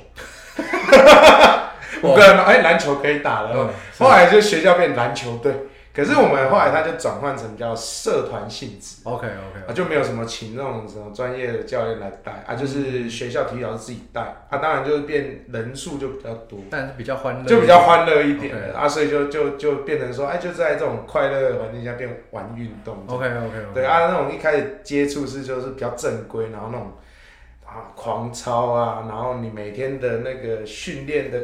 [2.04, 3.52] 五个人哎，篮球可以打了。
[3.54, 3.69] 嗯
[4.00, 5.54] 后来就学校变篮球队，
[5.93, 9.01] 可是我们后来他就转换成比较社团性质。
[9.04, 14.21] OK OK，啊，就没有什么请那种什么专业的教练来带啊，就是学校体育老师自己带。
[14.49, 23.04] 啊，当然就是变人数就比较多，但是比较欢乐，就比较欢乐一点啊，所以就就就变成说，哎，就在这种快乐的环境下变玩运动。
[23.08, 26.93] OK OK，对啊，那种一开始接触是就是比较正规，然后那种
[27.65, 31.38] 啊狂操啊，然后你每天的那个训练的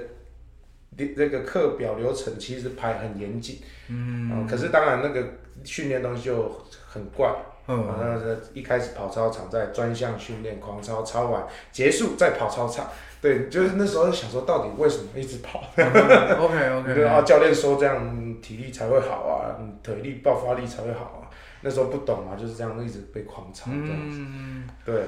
[0.98, 5.24] 那个课表流程其实排很严谨，嗯，可是当然那个
[5.64, 7.34] 训练东西就很怪，
[7.68, 12.88] 嗯然后呢，一开始跑操场，在专项训练狂操，操完结束再跑操场。
[13.20, 21.30] 对，就是那时候想说，到底为什么一直跑？，OK OK，对啊，教练说这样体力才会好啊，嗯体力爆发力才会好啊。
[21.62, 24.20] 那时候不懂啊，就是这样一直被狂操这样子。
[24.20, 25.02] 嗯，对，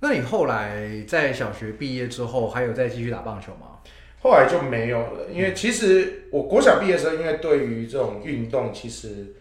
[0.00, 3.73] 那你后来在小学毕业之后，还有再继续打棒球吗？
[4.24, 9.34] 后来就没有了，因为其实我国小毕业的时候，因为对于这种运动其实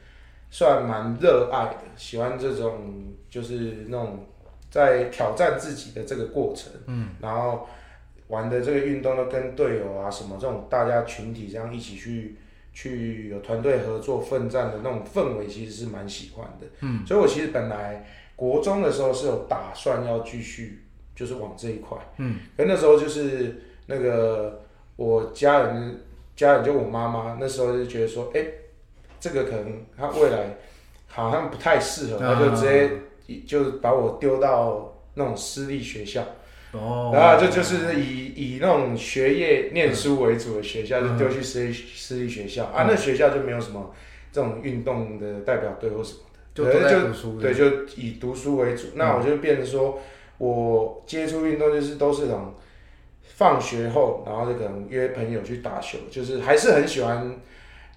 [0.52, 4.28] 算蛮热爱的，喜欢这种就是那种
[4.70, 7.66] 在挑战自己的这个过程，嗯，然后
[8.28, 12.36] 玩的这个运动呢，跟队友啊什么这种大家群体这样一起去
[12.74, 20.84] 去有团队合作奋战的那种氛围，其实是蛮喜欢的，嗯，所以我其实本来国中的时候是有打算要继续
[21.16, 24.63] 就是往这一块，嗯，可那时候就是那个
[24.96, 26.02] 我家人
[26.36, 28.46] 家人就我妈妈那时候就觉得说，哎、
[29.20, 30.58] 这个可能他未来
[31.08, 32.90] 好像不太适合，他就直接
[33.46, 36.24] 就把我丢到那种私立学校，
[36.72, 42.66] 哦，然后就就是以以那种学业念书为主的学校，就丢去私立私立学校。
[42.66, 43.94] 啊，那学校就没有什么
[44.32, 46.20] 这种运动的代表队或什么
[46.56, 48.88] 的，就读书的，对，就以读书为主。
[48.96, 50.00] 那我就变成说，
[50.38, 52.54] 我接触运动就是都是那种
[53.24, 57.36] 放学后，然后就可能约朋友去打球，就是还是很喜欢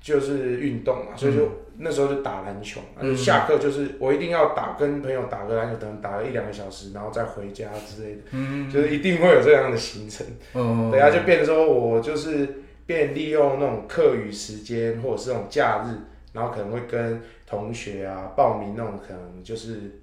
[0.01, 2.81] 就是运动嘛，所以就那时候就打篮球
[3.17, 10.27] 下课就是我一定要打，跟朋友打个篮球，可能打了一两个小时，然后再回家之类的，嗯， 就是一定会有这样的行程。
[10.55, 15.99] 嗯， 对啊，就变成说我就是变利用那种课余时间或者是那种假日，
[16.33, 20.01] 然后可能会跟同学啊报名那种可能就是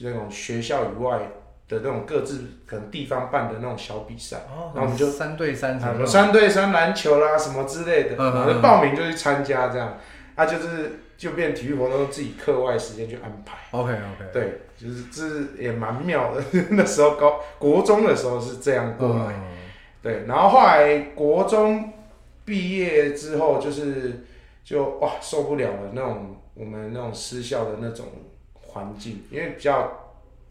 [0.00, 1.28] 那种学校以外
[1.68, 9.98] 的那种各自可能地方办的那种小比赛，哦，那我们就三对三什么么三对三篮球啦什么之类的，然后就报名就去参加这样，
[10.34, 13.56] 啊就是就变体育活动自己课外时间去安排。
[13.70, 16.42] ，OK OK，对，就是这是也蛮妙的。
[16.70, 19.42] 那时候高国中的时候是这样过来，嗯，
[20.02, 21.92] 对，然后后来国中
[22.44, 24.26] 毕业之后，就是
[24.62, 28.04] 就哇受不了了那种我们那种私校的那种
[28.60, 30.03] 环境，因为比较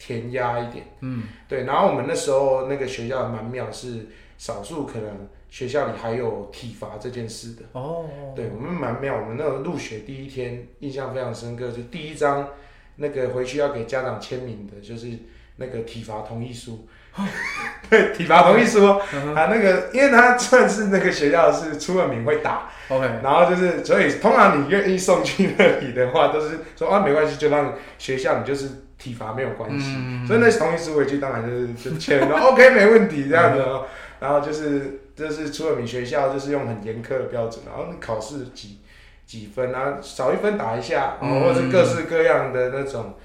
[0.05, 1.63] 填鸭一点，嗯，对。
[1.63, 7.61] 然后我们那时候那个学校蛮妙，是少数可能学校里还有体罚这件事的。
[7.71, 8.03] 哦，
[8.35, 12.49] 对我们蛮妙，我们那个入学第一天印象非常深刻，就第一张
[12.97, 15.07] 那个回去要给家长签名的，就是
[15.55, 16.85] 那个体罚同意书。
[17.89, 18.99] 对，体罚同意书哦
[19.33, 28.67] 啊，那个因为他算是那个学校是出了名会打，OK，然后就是所以通常你愿意送去那里的话，都是说啊没关系，就让学校你就是
[29.03, 33.85] 体罚没有关系，嗯所以那同意书回去当然就是就签了，OK 没问题这样子哦。
[34.21, 38.79] 然后就是就是出了名学校就是用很严苛的标准，然后你考试几
[39.25, 43.15] 几分啊，少一分打一下，嗯或者是各式各样的那种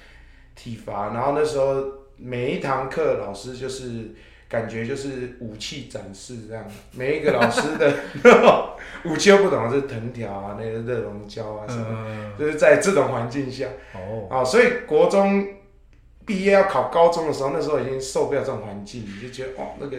[0.56, 1.12] 体罚。
[1.14, 1.84] 然后那时候
[2.16, 4.10] 每一堂课老师就是
[4.48, 7.92] 感觉就是武器展示这样，每一个老师的
[9.04, 13.66] 武器又不同，是藤条啊，那个热熔胶啊什么，嗯，就是在这种环境下。
[13.94, 15.46] 哦，啊，所以国中
[16.28, 19.96] 毕业要考高中的时候，那时候已经受不了这种环境，你就觉得哦那个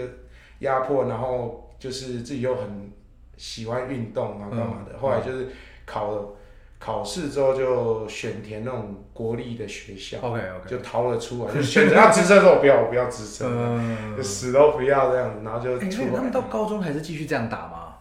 [0.60, 2.92] 压迫，然后就是自己又很
[3.36, 5.00] 喜欢运动啊，干嘛的。
[5.00, 5.48] 后来就是
[5.86, 6.36] 考了
[6.78, 16.32] 考试之后就选填那种国立的学校，OK OK，就逃了出来，就选择要直升说我不要，我不要直升，嗯就，死都不要这样子，然后就他们。
[16.32, 17.96] 到高中还是继续这样打吗？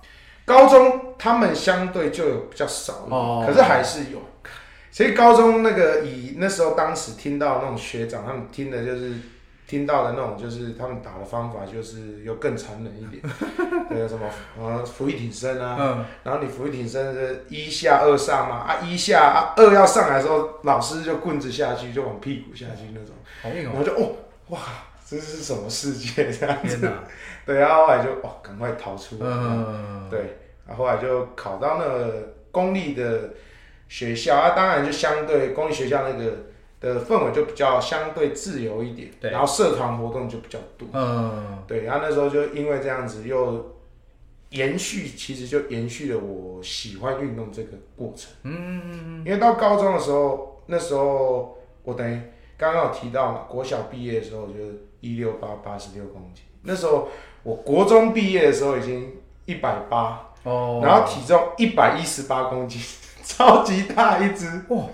[0.44, 4.18] 高中他们相对就有比较少，哦可是还是有。
[4.90, 9.12] 所以高中那个以那时候当时听到那种学长他们听的就是
[9.66, 13.22] 听到的那种，就是他们打的方法就是又更残忍一点，
[13.90, 14.26] 对，什么
[14.58, 24.16] 呃俯卧挺身啊，嗯，然后你俯卧挺身是一下二上嘛，啊一下啊二要上来的时候，老师就棍子下去就往屁股下去那种，好硬哦，然后就哦
[24.48, 24.58] 哇
[25.06, 26.30] 这是什么世界？
[26.32, 26.90] 这样子，
[27.44, 33.30] 对，然后后来就哦赶快逃出来，嗯，对，然后后来就考到那个公立的
[33.88, 36.44] 学校啊，当然就相对公立学校那个
[36.80, 39.30] 的氛围就比较相对自由一点，对。
[39.30, 43.76] 然后社团活动就比较多，嗯，对，然后那时候就因为这样子又
[44.50, 52.20] 延续，其实就延续了我喜欢运动这个过程，嗯，因为到高中的时候，那时候我等于
[52.56, 57.08] 刚刚有提到嘛，国小毕业的时候就是一六八八十六公斤，那时候
[57.42, 60.24] 我国中毕业的时候已经一百八。
[60.44, 62.80] 哦，然后体重一百一十八公斤，
[63.24, 64.86] 超级大一只，哇，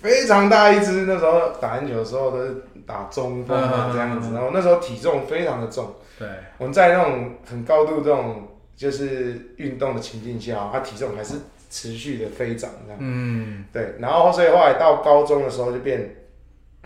[0.00, 1.06] 非常大一只。
[1.06, 5.94] 那时候打篮球的时候都是打中锋啊嗯这样子，然后那时候体重非常的重。
[6.18, 11.34] 对，我们在那种很高度这种就是运动的情境下，他体重还是
[11.70, 12.98] 持续的飞涨这样。
[13.00, 16.14] 嗯，对，然后所以后来到高中的时候就变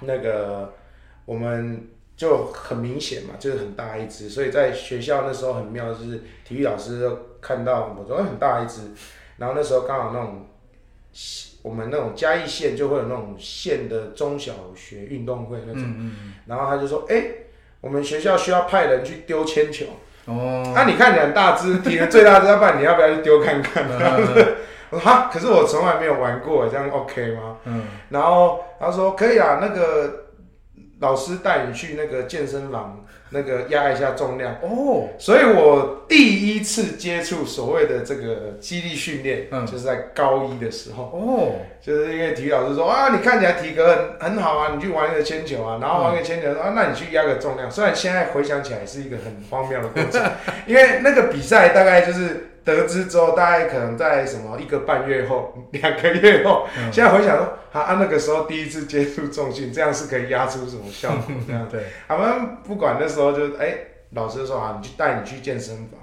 [0.03, 0.73] 那个
[1.25, 8.83] 我们就很明显嘛，就是很大一只，所以在学校那时候很妙，就是体育老师就看到我说哎很大一只，
[9.39, 10.47] 然后那时候刚好那种
[11.63, 17.25] 我们那种嘉义县就会有那种县的中小学运动会那种，嗯然后他就说哎、
[17.81, 19.87] 我们学校需要派人去丢铅球，
[20.27, 23.85] 嗯，哦，那、你看你很大只，体能最大只，要不然你要不要去丢看看？
[23.91, 24.55] 嗯。
[24.89, 27.57] 我说哈，可是我从来没有玩过，这样 OK 吗？
[27.65, 30.26] 嗯，然后他说可以啊，那个
[31.01, 34.55] 老师带你去那个健身房，那个压一下重量。
[34.63, 41.05] 哦，所以我第一次接触所谓的这个肌力训练，嗯就是在高一的时候。
[41.13, 47.71] 哦，就是因为体育老师说啊，你看起来体格很很好啊，你去玩一个铅球啊，然后玩一个铅球，啊，那你去压个重量。
[47.71, 50.23] 虽然现在回想起来是一个很荒谬的过程，
[50.67, 61.35] 因为那个比赛大概就是得知之后，大概可能在什么一个半月后、 两个月后，嗯现在回想说啊，啊那个时候第一次接触重训，这样是可以压出什么效果？
[61.47, 63.79] 这样， 对，他们不管那时候就哎、
[64.11, 66.01] 老师说啊，你去带你去健身房。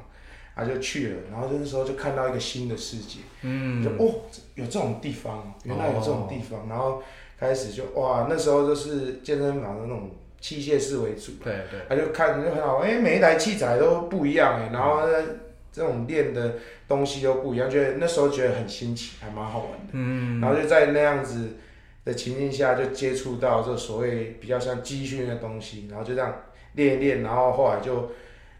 [0.56, 4.22] 啊，就去了，然后那时候就看到一个新的世界，嗯就哦，
[4.54, 7.02] 有这种地方哦，原来有这种地方，然后
[7.40, 15.18] 开始就哇，那时候就是健身房的那种器械式为主，对对，他就看就很好，哎、每一台器材都不一样哎，然后呢，
[15.74, 16.56] 这种练的
[16.88, 21.58] 东西都不一样，觉得那时候觉得很新奇，还蛮好玩的，嗯，然后就在那样子
[22.06, 26.34] 的情境下，就接触到这所谓比较像肌训的东西，然后就这样
[26.76, 28.12] 练一练，然后后来就。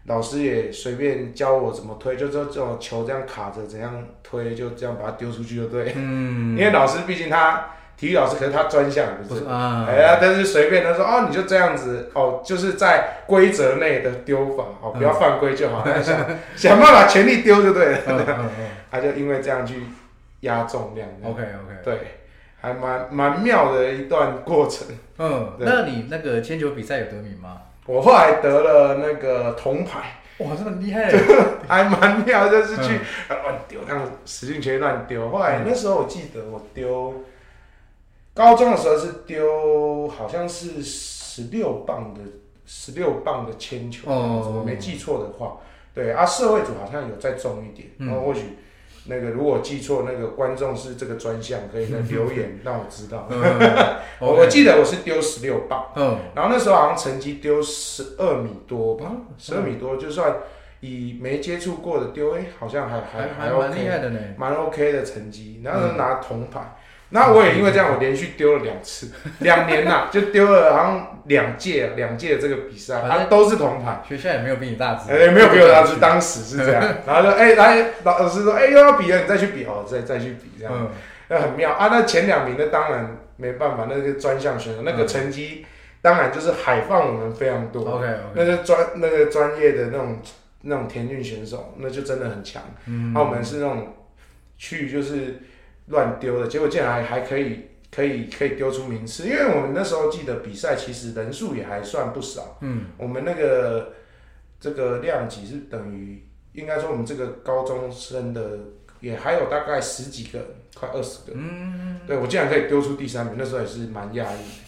[0.06, 5.94] 老师也随便教我怎么推，就这这种球这样卡着怎样推，就这样把它丢出去就对。
[5.96, 16.26] 嗯，因为老师毕竟他体育老师，可是他专项不是哎呀，但是随便他说哦，你就这样子哦，就是在规则内的丢法哦，不要犯规就好， 那想
[16.56, 17.98] 想办法全力丢就对了。
[18.90, 19.82] 他就因为这样去
[20.40, 21.98] 压重量嗯，OK OK，对，
[22.60, 24.86] 还蛮蛮妙的一段过程。
[25.18, 27.58] 嗯，那你那个铅球比赛有得名吗？
[27.86, 31.12] 我后来得了那个铜牌，哇，这么厉害，
[31.68, 32.98] 还蛮妙，就是去
[33.68, 35.28] 丢，这样使劲全力乱丢。
[35.28, 37.12] 后来那时候我记得我丢，
[38.34, 42.20] 高中的时候是丢，好像是十六磅的
[42.66, 44.54] 十六磅的铅球，哦。
[44.58, 45.58] 我没记错的话，
[45.94, 48.08] 对啊，社会组好像有再重一点，嗯。
[48.08, 48.58] 然后或许。
[49.06, 53.28] 那个如果记错，那个观众是这个专项，可以在留言 让我知道。
[53.28, 53.42] 嗯。
[54.18, 59.26] 我我记得我是丢十六磅，嗯，然后那时候好像成绩丢十二米多吧，嗯。
[59.36, 60.34] 十二米多，就算
[60.80, 65.60] 以没接触过的丢，哎、好像还还还还蛮厉害的呢，蛮 OK 的成绩。
[65.62, 66.74] 然后拿铜牌，
[67.10, 74.02] 那我也因为这样，我连续丢了两次， 两年呐、就丢了好像两届两届这个比赛，啊都是铜牌。
[74.08, 80.72] 学校也没有比你大只，哎、没有比我大只， 当时是这样，然后就哎、来老师说哎、又要比了，你再去比哦，再再去比这样。
[80.76, 80.90] 嗯，
[81.28, 81.88] 那很妙啊！
[81.90, 85.64] 那前两名的当然没办法，那个专项选手那个成绩，
[86.02, 87.82] 当然就是海放我们非常多。
[87.82, 90.18] OK 那 OK，那个专那个专业的那种
[90.62, 92.62] 那种田径选手，那就真的很强。
[92.86, 93.94] 嗯那、我们是那种
[94.58, 95.40] 去就是
[95.86, 102.58] 乱丢的，结果竟然还还可以可以可以丢出名次，因为我们那时候记得比赛其实人数也还算不少。
[102.60, 103.92] 嗯，我们那个
[104.58, 108.58] 这个量级是等于，应该说我们这个高中生的
[109.00, 111.32] 也还有大概十几个，快二十个。
[111.36, 114.64] 嗯，对我竟然可以丢出第三名，那时候也是蛮讶异的。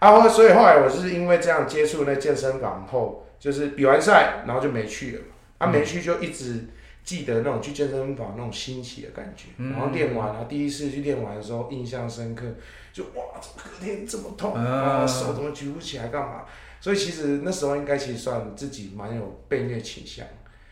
[0.00, 5.26] 啊，后所以后来我是因为这样接触那健身房后，就是比完赛，然后就没去了嘛。
[5.58, 6.66] 啊，没去就一直
[7.08, 9.44] 记得那种去健身房那种新奇的感觉。
[9.56, 12.44] 嗯然后练完啊，第一次去练完的时候印象深刻，
[12.92, 16.42] 就哇，怎么隔天这么痛嗯啊，手怎么举不起来，干嘛？
[16.82, 20.26] 所以其实那时候应该其实算自己蛮有被虐倾向。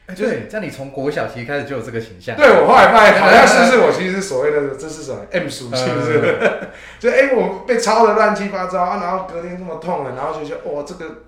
[0.05, 6.69] 哎对，这样你从国小其实开始就有这个倾向，对我后来发现，好像是不是我其实是所谓的这是什么 M 属性，是不是？
[7.01, 11.23] 就哎、我被抄的乱七八糟啊，然后隔天这么痛了，然后就觉得哇，这个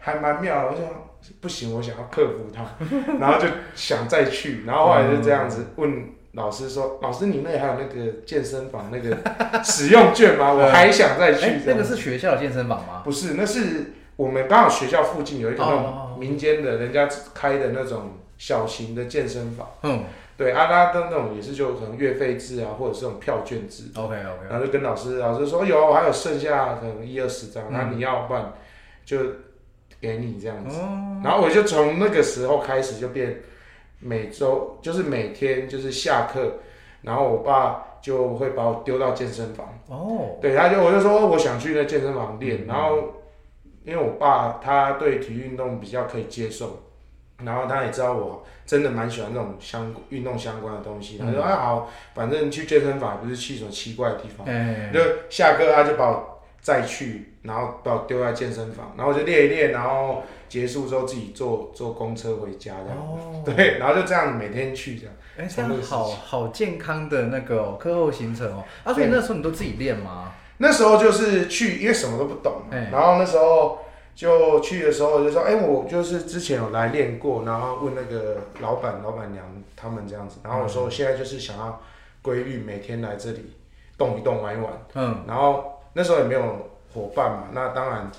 [0.00, 0.84] 还蛮妙的，我想
[1.40, 2.64] 不行，我想要克服它，
[3.18, 9.16] 然后就想再去，然后后来就这样子问老师说，老师你那里还有那个健身房那个
[9.62, 10.52] 使用券吗？
[10.52, 13.02] 我还想再去那个是学校的健身房吗？
[13.04, 19.68] 不是，那是我们刚好学校附近有一个那哦种民间的人家开的那种小型的健身房。
[19.82, 20.04] 嗯
[20.36, 28.52] 对，阿拉的那种也是就可能月费制啊，或者是这种票券制，，OK OK，然后就跟老师，老师说有，我还有剩下可能一二十张，嗯那、你要不然
[29.04, 29.18] 就
[30.00, 30.78] 给你这样子。
[30.80, 33.40] 哦，然后我就从那个时候开始就变
[34.00, 36.60] 每周就是每天就是下课，
[37.02, 42.66] 然后我爸就会把我丢到健身房，哦，对，他就我就说我想去那健身房练，嗯。
[42.66, 43.14] 然后
[43.84, 46.84] 因为我爸他对体育运动比较可以接受，
[47.42, 65.14] 然后他也知道我真的蛮喜欢那种相运动相关的东西，他就说嗯啊好，反正去健身房不是去什么奇怪的地方，哎，就下课他就把我再去，然后把我丢在健身房，然后我就练一练，然后结束之后自己坐坐公车回家这样，哦， 对，然后就这样每天去这样。
[65.38, 68.62] 哎，这样好好健康的那个哦课后行程哦。
[68.84, 70.32] 啊，所以那时候你都自己练吗？
[70.58, 73.78] 那时候就是去，因为什么都不懂然后那时候
[74.16, 79.44] 就去的时候就说，哎、我就是之前有来练过，然后问那个老板、老板娘
[79.76, 81.80] 他们这样子，然后我说我现在就是想要
[82.20, 83.52] 规律每天来这里
[83.96, 86.68] 动一动、玩一玩，嗯，然后那时候也没有
[86.98, 88.10] 伙伴嘛，那当然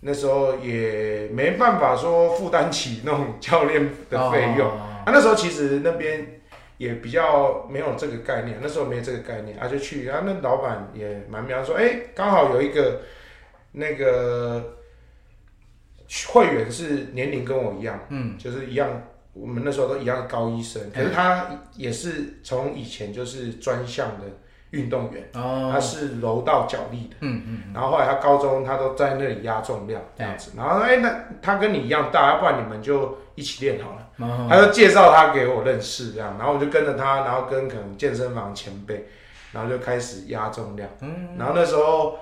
[0.00, 4.68] 那时候也没办法说负担起那种教练的费用。
[4.68, 6.40] 哦啊，那时候其实那边
[6.78, 13.00] 也比较没有这个概念，那时候没有这个概念，啊就去，啊那老板也蛮妙，说哎刚好有一个
[13.72, 14.76] 那个
[16.28, 19.02] 会员是年龄跟我一样，嗯，就是一样，
[19.32, 24.26] 我们那时候都一样高医生，可是他也是从以前就是专项的
[24.72, 34.08] 运动员，哦，他是柔道脚力的，嗯嗯，然后后来他高中他都在那里压重量这样子，然后哎那他跟你一样大，要不然你们就一起练好了。
[34.18, 39.06] 哦他就介绍他给我认识，这样，然后我就跟着他，然后跟可能健身房前辈，
[39.52, 42.18] 然后就开始压重量，嗯，然后那时候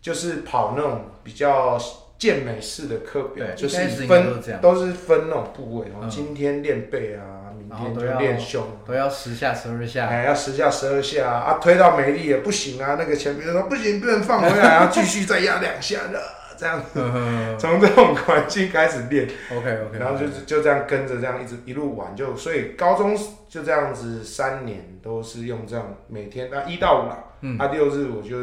[0.00, 1.76] 就是跑那种比较
[2.16, 6.10] 健美式的课表，对就是分都是分那种部位，然后嗯。
[6.10, 7.35] 今天练背啊，
[7.68, 16.22] 明天就然后都要练胸，都要十下十二下，哎，要十下十二下啊，推到没力也不行啊，那个前辈说不行，不能放回来， 然后继续再压两下的，
[16.56, 16.80] 这样。
[16.80, 19.28] 子， 嗯从这种环境开始练。
[19.50, 23.16] ，OK OK，然后就是就这样跟着这样一直一路玩，就所以高中
[23.48, 27.58] 就这样子三年都是用这样每天那一到五啦，嗯。
[27.58, 28.36] 啊六日我就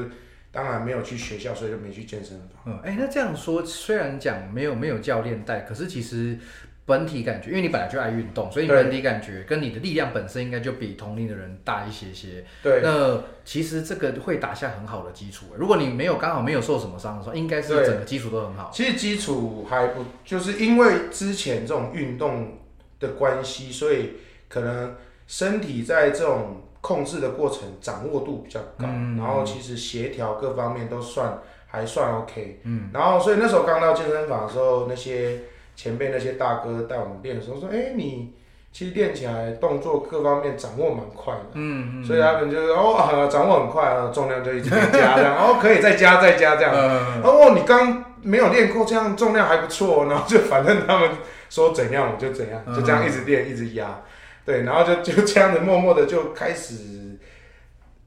[0.52, 2.48] 当然没有去学校，所以就没去健身房。
[2.66, 6.38] 嗯，哎、那这样说，虽然讲没有没有教练带，可是其实
[6.86, 12.44] 本体感觉，因为你本来就爱运动，所以你本体感觉跟你的力量本身应该就比同龄的人大一些些。
[12.62, 15.46] 对那其实这个会打下很好的基础。
[15.58, 18.70] 如果你没有刚好没有受什么伤的时候，应该是整个基础都很好。
[18.74, 22.58] 其实基础还不就是因为之前这种运动
[23.00, 24.14] 的关系，所以
[24.50, 32.60] 可能身体在这种控制的过程掌握度比较高，嗯然后其实协调各方面都算还算 OK。
[32.64, 35.40] 嗯，然后所以那时候刚到健身房的时候，那些
[35.76, 38.34] 前辈那些大哥带我们练的时候说：“哎、你
[38.72, 46.74] 其实练起来动作各方面掌握蛮快的。”嗯所以他们就是哦，啊掌握很快啊，重量就一直在加这样， 哦，可以再加再加这样。
[46.76, 51.10] 嗯，哦，你刚没有练过，这样重量还不错，然后就反正他们
[51.50, 54.02] 说怎样我就怎样，就这样一直练一直压，
[54.46, 57.18] 对，然后就 就这样子默默的就开始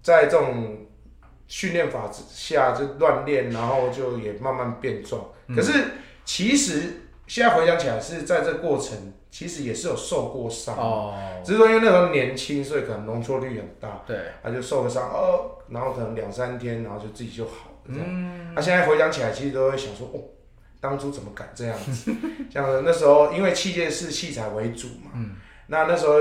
[0.03, 0.87] 在这种
[1.49, 5.23] 训练法之下就乱练，然后就也慢慢变壮。
[5.55, 5.73] 可是
[6.25, 11.15] 其实现在回想起来，是在这个过程其实也是有受过伤，哦，
[11.45, 14.03] 只是说因为那时候年轻，所以可能容错率很大。
[14.07, 17.93] 对，他就受个伤，哦，然后可能两三天，然后就自己就好了。
[17.93, 20.19] 这样，他、现在回想起来，其实都会想说，哦，
[20.81, 22.13] 当初怎么敢这样子？
[22.51, 26.15] 这样子，那时候因为器械是器材为主嘛，嗯，那那时候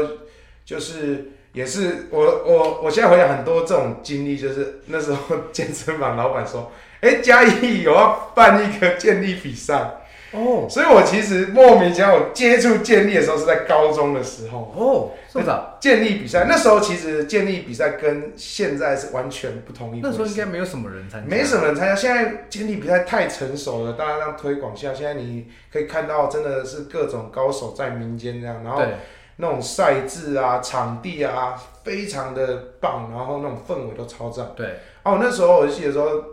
[0.66, 10.05] 就是也是我我我现在回想很多这种经历，就是那时候健身房老板说，哎、嘉义有要办一个健力比赛，
[10.36, 14.74] 哦所以我其实莫名其妙，我接触健力的时候是在高中的时候。
[14.76, 20.10] 哦，这么早，健力比赛那时候其实健力比赛跟现在是完全不同一回。
[20.10, 28.96] 那时候应该没有什么人参加，没什么人参加，现在健力比赛太成熟了，大家让推广下，现在你可以看到真的是各种高手在民间这样，然后对，
[29.38, 34.52] 那种赛制啊、场地啊，非常的棒，然后那种氛围都超赞。
[34.56, 36.24] 对，哦，那时候我记得说，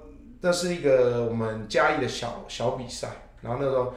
[0.41, 3.09] 那是一个我们嘉义的小小比赛，
[3.43, 3.95] 然后那时候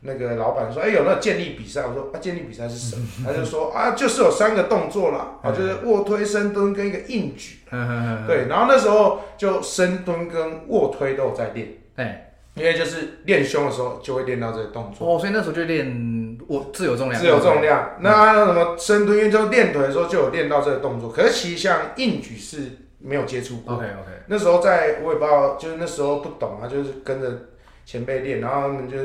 [0.00, 3.06] 那个老板说，哎、有那个健力比赛，我说啊，健力比赛是什么？
[3.24, 7.58] 他就说啊，就是有三个动作啦，啊，就是卧推、深蹲跟一个硬举。
[7.70, 17.96] 嗯对，然后那时候就深蹲跟卧推都有在练，哎，因为就是练胸的时候就会练到这个动作，哦，所以那时候就练我自由重量，自由重量。
[18.00, 22.70] 那什么深蹲，因为就练腿的时候就有练到这个动作，可是其实像硬举是
[23.00, 23.74] 没有接触过。
[23.74, 27.28] ，OK OK，那时候在我也不知道，就是那时候不懂啊，就是跟着
[27.88, 28.98] 前辈练，然后他们就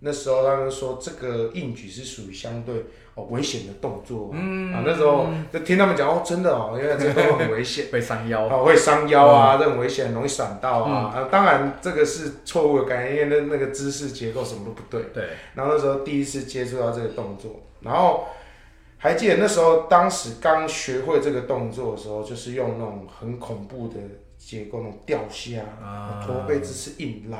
[0.00, 2.84] 那时候他们说这个硬举是属于相对
[3.14, 7.86] 哦危险的动作、啊，嗯啊那时候就听他们讲哦，真的哦，因为这个很危险。
[7.90, 11.14] 会伤腰，啊，会伤腰啊，这很危险，容易闪到啊。
[11.16, 15.02] 啊，当然这个是错误的概念，因为那那个姿势结构什么都不对。
[15.14, 18.26] 对，然后那时候第一次接触到这个动作，然后
[18.98, 23.94] 还记得那时候当时刚学会这个动作的时候，就是用那种很恐怖的
[24.36, 26.22] 结构，那种吊下、啊。
[26.24, 27.38] 驼背姿势硬拉，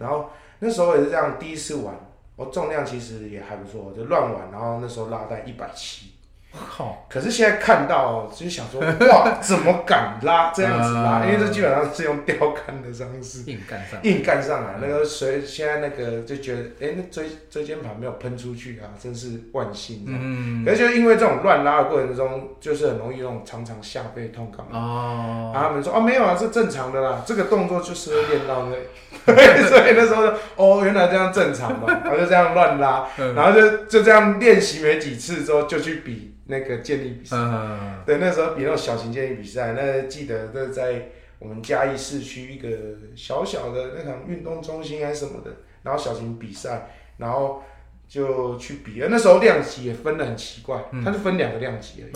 [0.00, 1.94] 然后那时候也是这样，第一次玩，
[2.36, 6.06] 我重量其实也还不错，就乱玩，然后那时候拉在一百七。
[6.52, 11.20] 靠，可是现在看到，就是想说，哇，怎么敢拉这样子拉？
[11.20, 14.74] 啊因为这基本上是用吊杆的方式硬干上，硬干上来。
[14.82, 20.02] 那个谁现在那个就觉得，哎、那椎椎间盘没有喷出去啊，真是万幸。
[20.08, 24.76] 嗯，可是就因为这种乱拉的过程中，就是很容易那种常常下背痛感嘛。
[24.76, 28.82] 哦，啊，他们说哦没有啊，是正常的啦，这个动作就是会练到那里，
[29.68, 37.36] 所以那时候就哦原来这样正常嘛， 然后就这样乱拉，嗯然后就就这样练习没几次之后就去比那个健力比赛。
[37.36, 41.08] 嗯，对，那时候比那种小型健力比赛，那记得那在
[41.38, 42.68] 我们嘉义市区一个
[43.14, 45.50] 小小的那场运动中心还是什么的，
[45.82, 47.62] 然后小型比赛，然后
[48.08, 49.02] 就去比。
[49.08, 52.12] 那时候量级也分的很奇怪，它就分两个量级而已。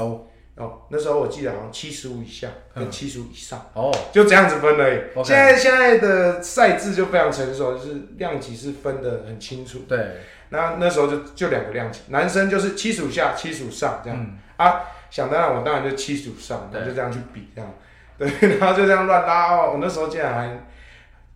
[0.56, 5.24] 哦哦，那时候我记得好像七十五以下跟七十五以上，哦，就这样子分而已。
[5.24, 9.80] 现在现在的赛制就非常成熟，就是量级是分的很清楚。
[9.88, 10.18] 对，
[10.50, 14.38] 那那时候就就两个量级，男生就是七十五下、七十五上这样、嗯。
[14.56, 14.80] 啊。
[15.10, 16.80] 想当然，我当然就七十五上，对。
[16.80, 17.74] 然后就这样去比这样，
[18.18, 19.70] 对，然后就这样乱拉哦。
[19.74, 20.66] 我那时候竟然还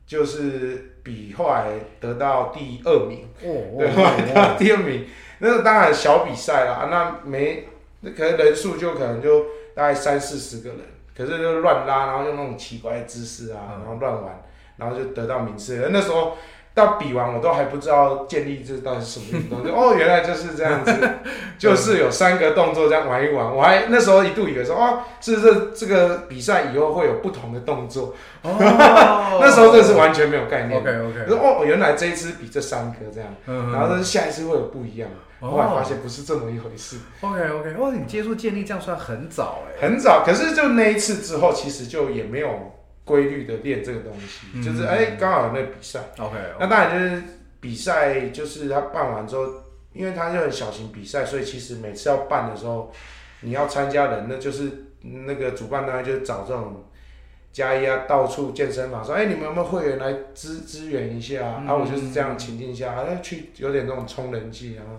[0.04, 5.06] 就是比后来得到第二名，哦对，后来得到第二名。
[5.38, 7.68] 那个当然小比赛啦，那没
[8.00, 9.44] 那可能人数就可能就
[9.74, 10.78] 大概三四十个人，
[11.16, 14.44] 可是就乱拉，然后用那种奇怪的姿势啊，嗯然后乱玩，
[14.76, 15.88] 然后就得到名次。
[15.90, 16.36] 那时候
[16.74, 20.92] 到比完，我都还不知道建立这到底是什么运动，就 哦，原来就是这样子，
[21.58, 23.52] 就是有三个动作这样玩一玩。
[23.52, 28.54] 我还那时候一度以为说，哦，是这这个比赛以后会有不同的动作，哦
[29.40, 30.80] 那时候这是完全没有概念。
[30.80, 35.10] OK OK，说哦，原来这一次比这三个这样，嗯然后但是下一次会有不一样。
[35.40, 35.50] 哦。
[35.50, 42.72] 后来发现不是这么一回事，OK OK，哇，你接触建立这样算很早哎，很早，可是就那一次之后，其实就也没有
[43.04, 44.62] 规律的练这个东西，嗯。
[44.62, 47.22] 就是哎刚好有那个比赛，OK，那当然就是
[47.60, 49.46] 比赛，就是他办完之后，
[49.92, 52.92] 因为他就很小型比赛，所以其实每次要办的时候，
[53.40, 54.70] 你要参加人，那就是
[55.02, 56.84] 那个主办单位就找这种
[57.52, 61.56] 加一啊，到处健身房说，哎、你们有没有会员来支支援一下啊？
[61.62, 61.68] 嗯。
[61.68, 64.92] 啊，我就是这样情境下，啊，去有点那种冲人气，然后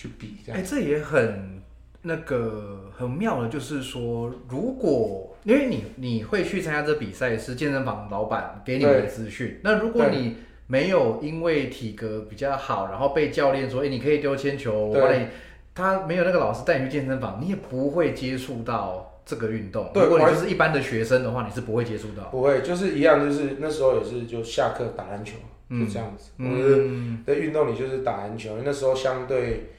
[0.00, 0.58] 去比这样。
[0.58, 1.60] 哎、这也很
[2.02, 9.60] 那个很妙的，就是说，如果因为你你会去参加这比赛，是健身房老板给你们的资讯。
[9.62, 10.36] 那如果你
[10.66, 15.26] 没有因为体格比较好，然后被教练说，哎、你可以丢铅球，我你，
[15.74, 19.90] 他没有那个老师带你去健身房，你也不会接触到这个运动。
[19.92, 22.24] 对如果你完就是一般的学生的话，你是不会接触到。
[22.30, 25.36] 不会，就是一样，就是那时候也是就下课打篮球，
[25.68, 26.30] 就这样子。
[26.38, 29.70] 我嗯，在运动里就是打篮球，那时候相对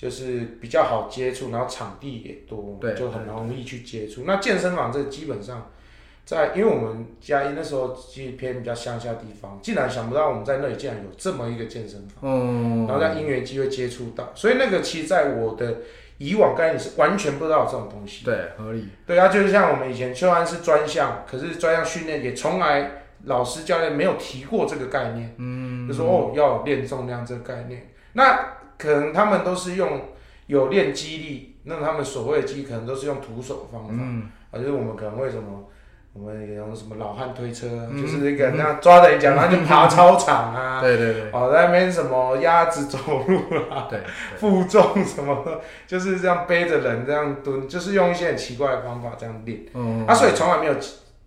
[0.00, 4.22] 就是比较好接触，然后场地也多，对就很容易去接触。
[4.24, 5.68] 那健身房这个基本上
[6.24, 15.78] 在，因为我们嘉义那时候其实偏比较乡下地方，竟然想不到我们在那里竟然有这么一个健身房，嗯，然后在因缘机会接触到，所以那个其实在我的
[16.18, 18.24] 以往概念是完全不知道有这种东西。
[18.24, 18.88] 对，合理。
[19.04, 25.34] 对啊，就是像我们以前虽然是专项，可是专项训练也从来老师教练没有提过这个概念。
[25.38, 27.90] 嗯，就说哦要有练重量这个概念。
[28.12, 30.00] 那可能他们都是用
[30.46, 35.68] 有练肌力，那他们所谓的肌可能都是用徒手方法，嗯，啊，就是我们可能会什么。
[36.14, 41.30] 我们有什么老汉推车就是那个那样抓着你脚，然后就爬操场啊， 对对对。
[41.30, 42.98] 哦，在那边什么鸭子走
[43.28, 43.38] 路
[43.70, 44.00] 啊，对，
[44.36, 49.60] 负重什么，就是这样背着人这样蹲，就是用一些很奇怪的方法这样练。
[49.74, 50.74] 嗯，啊，所以从来没有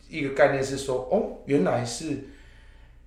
[0.10, 2.26] 一个概念是说，哦，原来是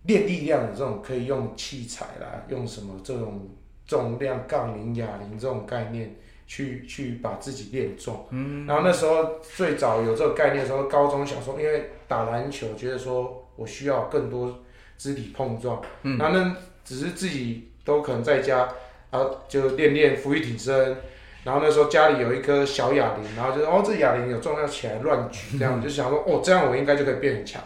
[0.04, 3.46] 练力量的这种可以用器材啦，用什么这种
[3.86, 6.14] 重量杠铃、哑铃这种概念
[6.46, 8.26] 去去把自己练重。
[8.30, 14.62] 嗯，然后那时候最早有这个概念的时候，高中小时候因为打篮球，觉得说我需要更多
[14.96, 18.68] 肢体碰撞，嗯，然后那，只是自己都可能在家，
[19.10, 20.96] 然后就练练俯卧挺身。
[21.44, 27.62] 然后那时候家里有一颗小哑铃，然后就哦这哑铃有重量起来乱举，这样 就想说哦这样我应该就可以变很强。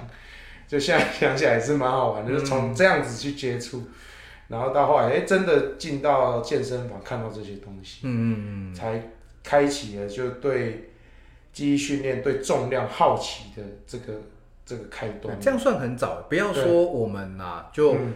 [0.66, 3.84] 就现在想起来也是蛮好玩的，就是从这样子去接触，
[4.48, 9.10] 然后到后来哎真的进到健身房看到这些东西，嗯嗯嗯，才
[9.44, 10.90] 开启了就对
[11.52, 14.14] 记忆训练、对重量好奇的这个
[14.66, 15.38] 这个开端。
[15.40, 18.14] 这样算很早，不要说我们呐、就、嗯。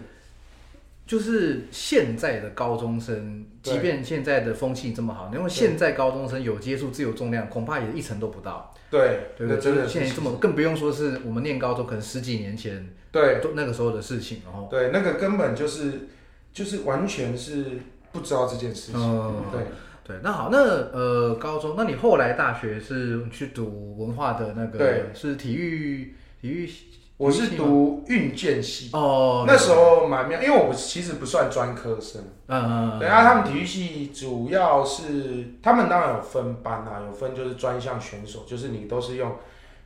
[1.04, 9.60] 就是现在的高中生，即便现在的风气这么好，因为现在高中生有接触自由重量，恐怕也一成都不到，对那对不对？
[9.60, 13.42] 真的现在这么，更不用说是我们念高中，可能十几年前对。
[13.54, 16.08] 那个时候的事情，然后对，那个根本就是
[16.52, 17.80] 就是完全是
[18.12, 19.00] 不知道这件事情。
[19.00, 19.60] 嗯对，
[20.04, 26.86] 对，那好，那呃，高中，那你后来大学是去读文化的那个，对，是体育体育系
[27.18, 32.20] 我是读运建系，哦，那时候蛮妙，因为我其实不算专科生。
[32.48, 39.36] 嗯嗯嗯，对啊，他们体育系主要是他们当然有分班啊，有分就是专项选手，就是你都是用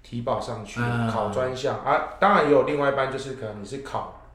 [0.03, 2.15] 体保上去嗯考专项啊。
[2.19, 4.26] 当然也有另外一班，就是可能你是考，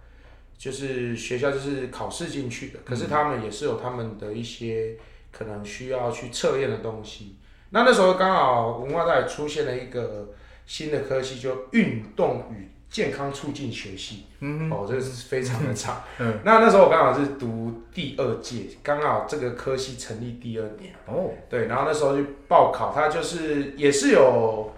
[0.62, 4.96] 就是学校就是考试进去的，可是他们也是有他们的一些
[5.32, 7.36] 可能需要去测验的东西。
[7.72, 10.30] 那那时候刚好文化大学出现了一个
[10.68, 14.26] 新的科系，就运动与健康促进学系。
[14.42, 16.04] 嗯，哦，这个是非常的长。
[16.20, 20.94] 嗯，那那时候我刚好是读第二届，刚好这个科系成立第二年。
[21.08, 24.72] 哦，对，然后那时候就报考，它就是也是有，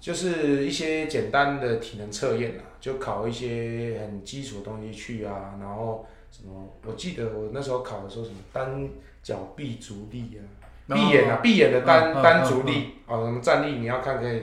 [0.00, 8.88] 就是一些简单的体能测验啊，就考一些很基础的东西去啊，然后什么，我记得我那时候考的时候什么单
[9.24, 10.40] 脚臂足力啊，
[10.90, 10.94] 哦。
[10.94, 14.40] 闭眼啊，闭眼的单、单足力，啊，什么站立你要看可以，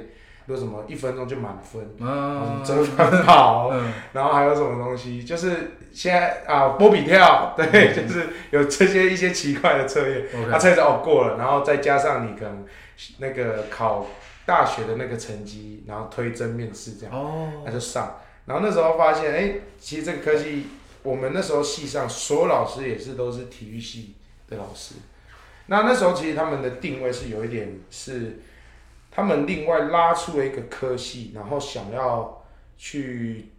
[0.48, 3.94] 有什么一分钟就满分，嗯嗯，折返跑，嗯。
[4.12, 12.66] 然后还有什么东西，就是现在啊波比跳，对，就是有这些一些奇怪的测验，他测试哦过了，然后再加上你可能
[13.20, 14.06] 那个考
[14.46, 18.18] 大学的那个成绩，然后推甄面试这样，哦，那就上。
[18.46, 20.66] 然后那时候发现，哎，其实这个科技，
[21.02, 24.16] 我们那时候系上所有老师也是都是体育系
[24.48, 24.96] 的老师。
[25.68, 28.42] 那那时候其实他们的定位是有一点是，
[29.10, 32.46] 他们另外拉出了一个科系，然后想要
[32.78, 33.50] 去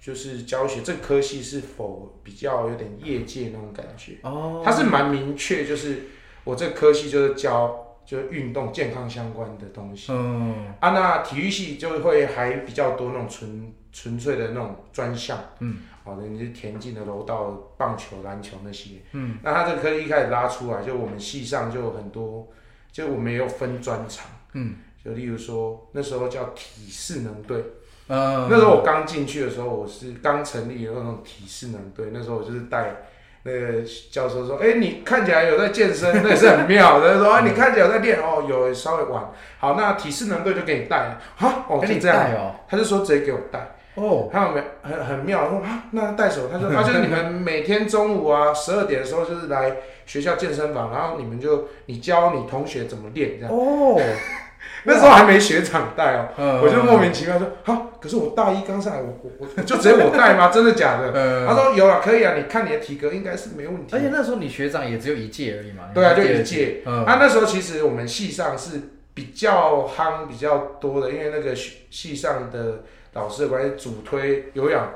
[0.00, 4.14] 就是教学这个科系是否比较有点业界那种感觉。
[4.22, 6.06] 哦，它是蛮明确，就是
[6.42, 10.90] 我这个科系就是教就是运动健康相关的东西嗯啊。
[10.90, 22.48] 那体育系就会还比较多那种纯纯粹的那种专项，嗯，好的，你是田径的、柔道、棒球、篮球那些，嗯，那他这个科系一开始拉出来，就我们系上就很多，
[22.90, 27.62] 就我们也有分专长，嗯，就例如说那时候叫体适能队，
[28.08, 32.96] 嗯，那时候我刚进去的时候，我是刚成立的那种体适能队，那时候我就是带
[33.44, 33.82] 那个
[34.12, 37.12] 教授说，哎、你看起来有在健身，那也是很妙的。
[37.12, 39.32] 他说，啊，你看起来有在练，哦，有稍微晚。
[39.58, 41.20] 好，那体适能队就给你带了。
[41.38, 42.32] 啊，哦，给你就这样。
[42.34, 45.44] 哦，他就说直接给我带，哦，他有没很很妙？
[45.44, 46.48] 我说啊，那带手？
[46.50, 49.76] 他说他，就是你们每天中午啊十二点的时候，就是来
[50.06, 53.54] 学校健身房，然后你们就你教你同学怎么练这样。
[53.54, 54.00] 哦，
[54.84, 60.48] 那时候还没学长带哦， 嗯我就莫名其妙说，好，可是我大一刚上来，我我我就只有我带吗？
[60.48, 61.12] 真的假的？
[61.14, 64.00] 嗯，他说有啊，可以啊，你看你的体格应该是没问题而。
[64.00, 66.80] 且那时候你学长也只有一届而已嘛，对啊，就一届。
[66.86, 68.80] 嗯，啊，那时候其实我们系上是
[69.14, 72.82] 比较夯比较多的，因为那个系系上的
[73.14, 74.88] 老师的关系，主推有氧、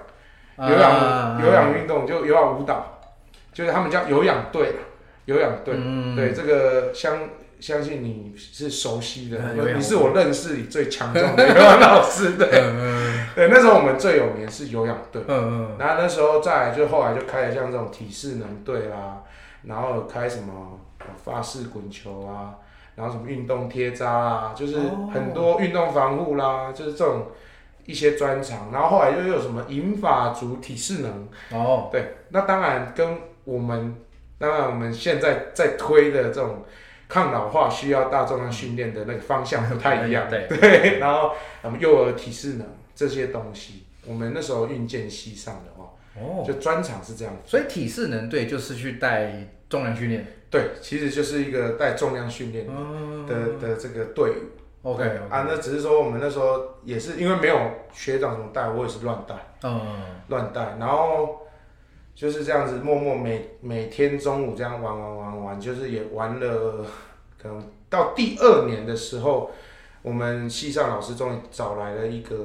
[0.59, 3.01] 有氧、啊有氧运动，就有氧舞蹈，
[3.53, 4.79] 就是他们叫有氧队啦，
[5.27, 5.75] 有氧队。
[5.77, 7.19] 嗯对这个相
[7.59, 9.39] 相信你是熟悉的
[9.75, 12.33] 你是我认识里最强壮的有氧老师。
[12.33, 15.23] 对 嗯对，那时候我们最有名是有氧队。
[15.29, 19.23] 嗯嗯然后那时候再来就后来就开了像这种体适能队啦，
[19.65, 22.55] 然后开什么呃法式滚球啊，
[22.95, 27.27] 然后什么运动贴扎啊，就是哦很多运动防护啦，就是这种
[27.87, 28.71] 一些专长。
[28.73, 33.95] 然后后来又有什么银发族体适能，嗯，哦，对，那当然跟我们
[34.39, 36.65] 当然我们现在在推的这种
[37.09, 40.27] 抗老化需要大重量训练的那个方向不太一样。
[40.31, 41.33] 对，对，然后
[41.63, 45.93] 我们幼儿体适能这些东西，我们那时候运健系上的话。
[46.19, 47.37] 哦，就专场是这样。
[47.45, 49.33] 所以体适能队就是去带
[49.69, 54.35] 重量训练，对，其实就是一个带重量训练嗯的、的这个队伍。
[54.87, 57.59] ，OK 啊，那只是说我们那时候也是因为没有
[57.93, 59.81] 学长怎么带，我也是乱带嗯，
[60.29, 61.41] 乱带，然后
[62.15, 66.87] 就是这样子默默每每天中午这样玩玩玩玩，就是也玩了，
[67.43, 69.51] 可能到第二年的时候，
[70.03, 72.37] 我们系上老师终于找来了一个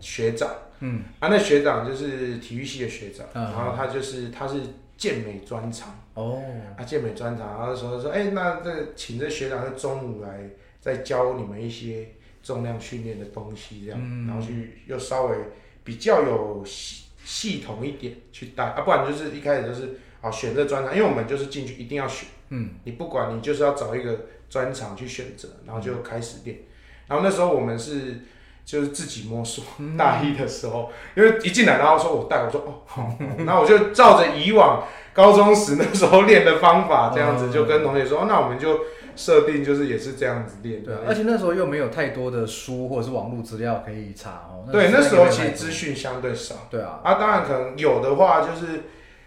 [0.00, 0.48] 学长。
[0.80, 4.60] 嗯，啊，那学长就是体育系的学长，嗯然后他就是他是
[4.96, 5.94] 健美专长。
[6.14, 6.42] 哦，
[6.76, 10.40] 啊，健美专场，然后说说，哎、那这请这学长在中午来
[10.80, 12.08] 再教你们一些
[12.42, 14.26] 重量训练的东西，这样，嗯。
[14.26, 15.36] 然后去又稍微
[15.84, 26.58] 比较有系系统一点去带啊，不然就是一开始就是啊选这专场，因为我们就是进去一定要选，嗯，你不管你就是要找一个专场去选择，然后就开始练，
[27.06, 28.20] 然后那时候我们是。
[28.62, 29.96] 就是自己摸索，嗯。
[29.96, 38.80] 大一的时候，因为一进来，然后说我带，我说哦好，好然后我就照着以往高中时那时候练的方法，这样子嗯就跟同学说，哦那我们就
[39.20, 40.82] 设定就是也是这样子练。
[40.82, 48.84] 对啊，而且那时候又没有太多的书或者是网络资料可以查哦，对，那时候其实实资讯相对少对啊，啊，当然可能有的话就是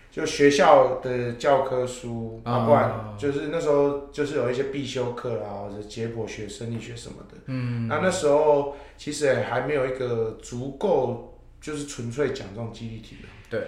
[0.09, 7.37] 就学校的教科书，啊啊，不然就是那时候就是有一些必修课啦，或者解剖学、生理学什么的。
[7.45, 13.27] 嗯，那那时候其实也还没有一个足够就是纯粹讲这种肌力体的。
[13.51, 13.61] 对。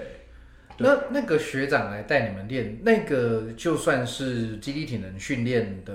[0.78, 5.94] 那那个学长来带你们练，那个就算是肌力体能训练的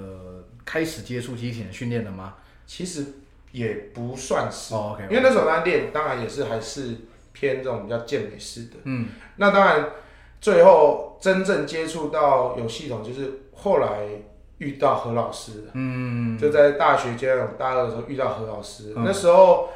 [0.65, 2.37] 开始接触肌力体能训练了吗？
[2.67, 3.05] 其实
[3.53, 6.95] 也不算是，哦，OK，因为那时候在练，当然也是还是
[7.33, 8.77] 偏这种比较健美式的。
[8.85, 9.91] 嗯，那当然，
[10.41, 14.07] 最后真正接触到有系统，就是后来
[14.59, 15.65] 遇到何老师。
[15.75, 19.03] 嗯，就在大学阶段，大二的时候遇到何老师，嗯。
[19.05, 19.69] 那时候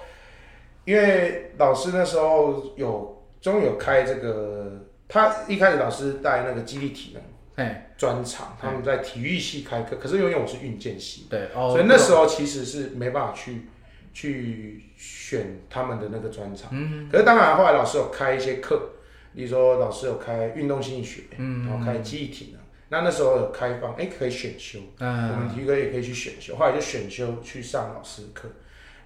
[0.85, 4.84] 因为老师那时候有终于有开这个，
[5.15, 7.23] 他一开始老师带那个激励体能
[7.55, 13.69] 哎，专场，他们在体育系开课，可是因为我是运健系，对，哦，所以那时候其实是没办法去
[14.13, 16.69] 去选他们的那个专场。
[16.73, 18.91] 嗯，可是当然后来老师有开一些课，
[19.37, 21.65] 比如说老师有开运动心理学，嗯。
[21.65, 28.49] 然后开记忆体能，那那时候有开放，哎，可以选修，我们嗯体育科也可以去选修，后来就选修去上老师的课。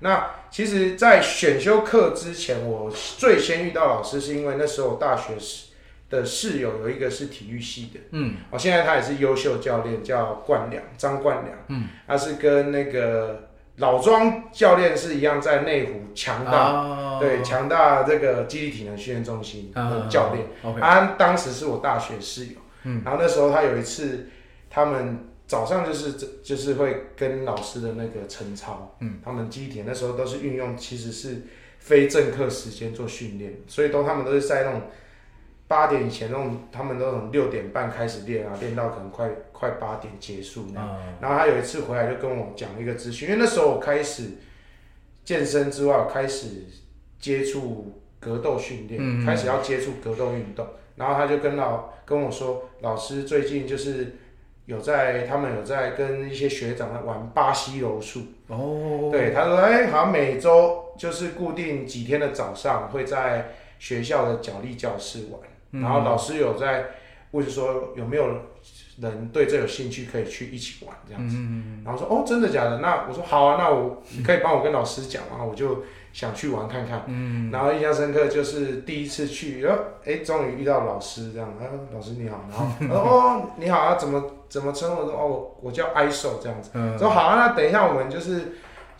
[0.01, 5.68] 那其实，在选修课之前，我最先遇到老师，是因为那时候我大学室
[6.11, 20.47] 的室友有一个是体育系的，嗯，哦，现在他也是优秀教练，叫冠良，张冠良，嗯，他是跟那个老庄教练是一样，在内湖强大，哦对，强大这个基地体能训练中心的教练。
[20.63, 22.53] ，OK，他当时是我大学室友，
[22.85, 24.31] 嗯，然后那时候他有一次，
[24.71, 31.43] 他们早上就是就是会跟老师的那个晨操，嗯，他们基体那时候都是运用其实是
[31.79, 34.83] 非正课时间做训练，所以都他们都是在那种
[35.69, 40.97] 八点以前那种，他们都从六点半开始练啊，练到可能快快八点结束那样。
[40.99, 44.31] 嗯然后他有一次回来就跟我讲一个资讯，因为那时候我开始
[45.25, 46.65] 健身之外，我开始
[47.21, 50.67] 接触格斗训练，嗯开始要接触格斗运动。
[50.97, 54.17] 然后他就跟老跟我说，老师最近就是
[54.65, 58.23] 有在他们有在跟一些学长在玩巴西柔术。
[58.49, 65.41] 哦，对，他说，哎，好像每周就是固定几天的早上会在学校的角力教室玩，
[65.73, 66.87] 嗯然后老师有在
[67.33, 68.27] 问说有没有
[69.01, 71.37] 人对这有兴趣，可以去一起玩这样子。
[71.39, 72.79] 嗯然后说哦，真的假的？
[72.79, 77.05] 那我说好啊，那我你可以帮我跟老师讲啊，我就想去玩看看。
[77.07, 81.63] 嗯，然后印象深刻就是第一次去，然后哎，终于遇到老师这样，啊，
[81.95, 82.41] 老师你好，
[82.81, 85.03] 然后 哦你好啊，怎么怎么称呼？
[85.03, 86.71] 我说哦我我叫 ISO 这样子。
[86.75, 88.57] 嗯说好啊，那等一下我们就是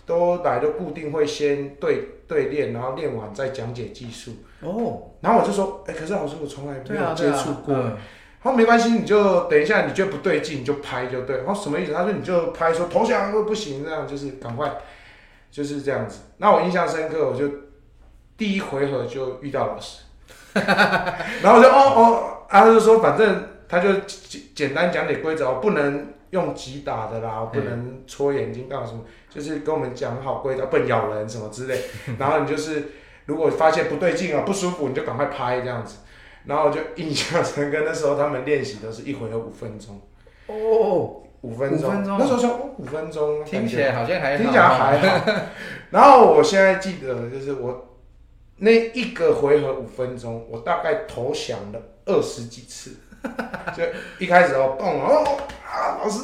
[0.09, 4.33] 都来都固定会先对对练，然后练完再讲解技术。
[4.61, 7.75] 哦，然后我就说，哎，可是老师我从来没有接触过。
[7.75, 7.97] 嗯
[8.41, 11.39] 他说没关系，你就等一下，你觉得不对劲你就拍就对。
[11.39, 11.93] 然后什么意思？
[11.93, 14.73] 他说你就拍说投降不行，这样就是赶快
[15.51, 16.21] 就是这样子。
[16.37, 17.49] 那我印象深刻，我就
[18.37, 20.05] 第一回合就遇到老师，
[20.55, 29.01] 然后我就哦哦，啊他就说反正他就简简单讲解规则，不能用击打的啦，不能戳眼睛干嘛什么，
[29.31, 31.81] 就是跟我们讲好规则，不能咬人什么之类。
[32.19, 32.93] 然后你就是
[33.27, 35.99] 如果发现不对劲啊不舒服，你就赶快拍这样子。
[36.45, 40.01] 然后就印象深刻，那时候他们练习都是一回合五分钟，
[40.47, 45.33] 哦，五分钟，五分钟那时候说哦五分钟，听起来好像还好听起来还好。
[45.91, 47.99] 然后我现在记得就是我
[48.57, 52.97] 那一个回合五分钟，我大概投降了二十几次，
[53.77, 53.83] 就
[54.19, 56.21] 一开始哦动哦啊老师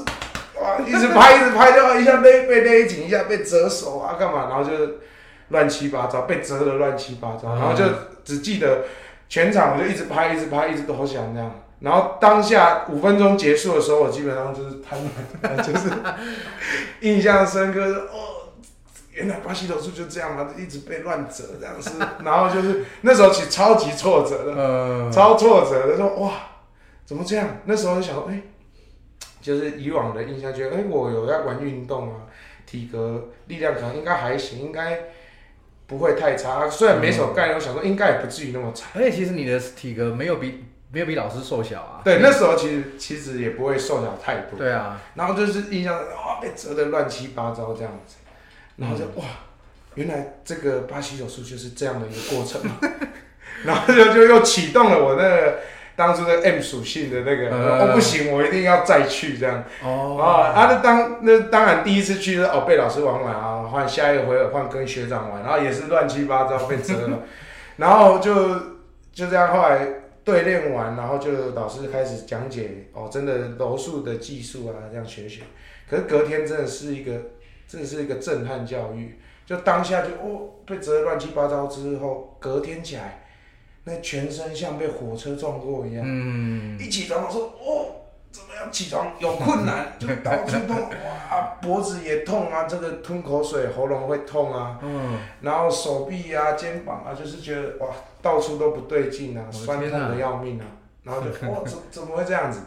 [0.61, 4.70] 哇一直拍一直拍，就一下勒被勒紧， 一下被折手啊干嘛，然后就
[5.49, 7.84] 乱七八糟，被折的乱七八糟，然后就
[8.24, 8.84] 只记得
[9.28, 11.61] 全场我就一直拍一直拍一直投降这样。
[11.80, 14.99] 然后当下五分钟结束的时候，我基本上就是瘫
[15.42, 15.90] 软， 就是
[17.01, 18.55] 印象深刻的哦，
[19.12, 21.90] 原来巴西柔术就这样嘛，一直被乱折这样是，
[22.24, 26.30] 然后就是那时候其实超级挫折的，嗯，超挫折的，说哇
[27.05, 27.59] 怎么这样？
[27.64, 28.40] 那时候就想说，哎、
[29.40, 32.20] 就是以往的印象，觉得哎、我有在玩运动啊，
[32.66, 34.98] 体格力量可能应该还行，应该
[35.86, 36.68] 不会太差。
[36.68, 38.86] 虽然没什么概念，我想说应该也不至于那么差。
[38.94, 44.59] 而且其实你的体格没有比没有比老师瘦小啊，对，那时候其实其实也不会瘦小太多。
[44.59, 48.16] 对啊，然后就是印象哇被折得乱七八糟这样子，
[48.76, 49.24] 然后就、哇，
[49.94, 52.76] 原来这个巴西手术就是这样的一个过程嘛，
[53.64, 55.59] 然后就就又启动了我那个
[55.97, 59.62] 当初的 M 属性的那个，嗯哦不行，我一定要再去这样。
[59.82, 67.20] 哦，啊，啊，那当那当然第一次去是哦被老师玩完啊，换下一个回合换跟学长玩，然后也是乱七八糟被折了，
[67.78, 68.32] 然后就
[69.12, 69.86] 就这样后来
[70.24, 75.42] 对练完，然后就老师开始讲解哦，真的柔术的技术啊，这样学学。
[75.88, 77.12] 可是隔天真的是一个
[77.68, 83.23] 真的是一个震撼教育，就当下就哦被折得乱七八糟之后，隔天起来
[83.85, 86.03] 那全身像被火车撞过一样。
[86.07, 88.72] 嗯，一起床我说哦，怎么样？
[88.72, 90.76] 起床有困难， 就到处痛，
[91.30, 97.89] 哇，脖子也痛啊，这个吞口水喉咙会痛啊，嗯，然后手臂啊、肩膀啊，就是觉得哇，
[98.22, 100.64] 到处都不对劲啊，酸痛的要命啊，
[101.03, 102.61] 然后就 哦，怎怎么会这样子？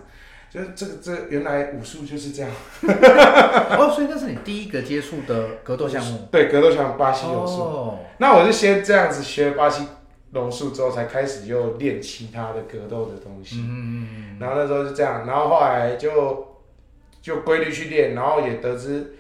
[0.49, 2.49] 就是这个这个原来武术就是这样，
[2.81, 7.59] 哦，所以那是你第一个接触的格斗项目，对，格斗项目巴西柔术。
[7.59, 9.85] 哦，那我就先这样子学巴西
[10.31, 13.57] 柔术之后，才开始又练其他的格斗的东西。
[13.59, 16.57] 嗯嗯嗯，然后那时候是这样，然后后来就
[17.21, 19.15] 就规律去练，然后也得知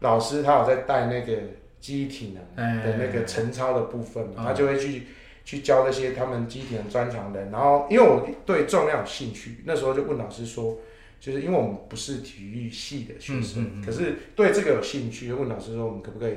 [0.00, 1.36] 老师他有在带那个
[1.80, 5.08] 记忆体能的那个晨操的部分嘛，嗯他就会去
[5.44, 7.50] 去教那些他们记忆体能专长的人。
[7.50, 10.78] 然后因为我对重量有兴趣，那时候就问老师说，
[11.18, 16.34] 就是因为我们不是体育系的学生，嗯嗯嗯可是对这个有兴趣，就问老师说我们可不可以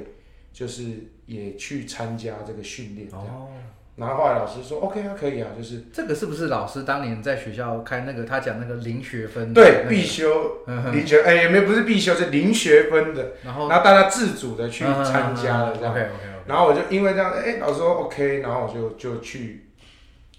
[0.52, 0.84] 就是
[1.26, 3.28] 也去参加这个训练这样。
[3.28, 3.48] 哦，
[3.96, 15.92] 然后后来老师说 OK 啊，可以啊，就是这个是不是老师当年在学校开那个他讲那个零学分的对那个必修零学，哎，也没有不是必修，是零学分的，然后然后大家自主的去参加了这样。
[15.94, 19.68] OK OK OK，然后我就因为这样，哎，老师说 OK，然后我就就去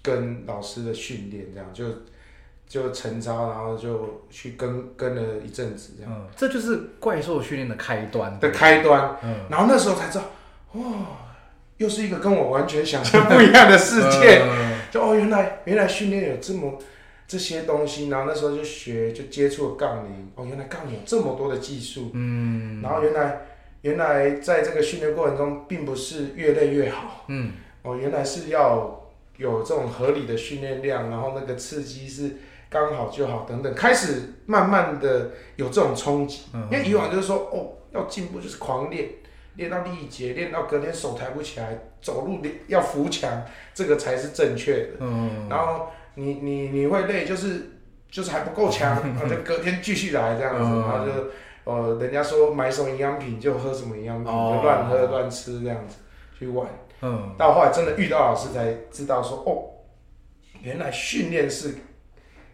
[0.03, 1.85] 跟老师的训练，这样就
[2.67, 9.17] 就晨操，然后就去跟跟了一阵子这样嗯，这就是怪兽训练的开端的开端。
[9.23, 10.25] 嗯，然后那时候才知道，
[10.73, 10.83] 哇，
[11.77, 14.43] 又是一个跟我完全想象不一样的世界。
[14.43, 16.79] 嗯 就哦，原来原来训练有这么
[17.27, 22.81] 这些东西，然后那时候就学就接触了杠铃，哦，原来杠铃有这么多的技术，嗯。
[22.81, 23.41] 然后原来
[23.81, 27.51] 原来在这个训练过程中，并不是越累越好，嗯。
[27.81, 32.37] 哦，原来是要有这种合理的训练量，然后那个刺激是
[32.69, 36.69] 刚好就好等等，开始慢慢的有这种冲击，嗯。
[36.71, 39.09] 因为以往就是说哦要进步就是狂练。
[39.57, 43.43] 练到力竭，练到隔天手抬不起来，走路练要扶墙，
[43.73, 44.89] 这个才是正确的。
[44.99, 47.71] 嗯，然后你你你会累，就是
[48.09, 50.81] 就是还不够强，然后 就隔天继续来这样子，嗯。
[50.81, 51.11] 然后就
[51.65, 54.55] 呃人家说买什么营养品就喝什么营养品，哦。
[54.55, 55.97] 就乱喝乱吃这样子
[56.37, 56.67] 去玩。
[57.01, 57.35] 嗯。
[57.37, 59.83] 到后来真的遇到老师才知道说哦，
[60.61, 61.73] 原来训练是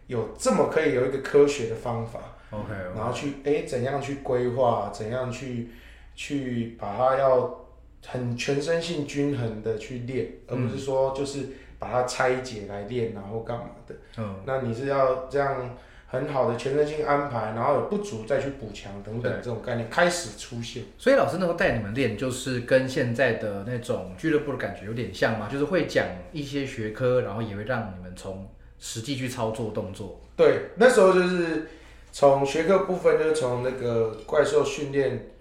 [0.08, 2.20] 有这么可以有一个科学的方法
[2.52, 5.70] ，OK，然后去哎怎样去规划，怎样去
[6.16, 7.66] 去把它要
[8.06, 11.50] 很全身性均衡的去练，而不是说就是
[11.80, 13.96] 把它拆解来练，然后干嘛的。
[14.18, 20.84] 嗯那你是要这样很好的全身性安排，然后有不足再去补强等等这种概念开始出现。
[20.98, 28.48] 所以老师那时候带你们练，就是跟现在的那种俱乐部的感觉有点像吗，就是会讲一些学科，然后也会让你们从
[28.78, 30.22] 实际去操作动作。
[30.36, 31.68] 对，那时候就是
[32.12, 35.33] 从学科部分，就是从那个怪兽训练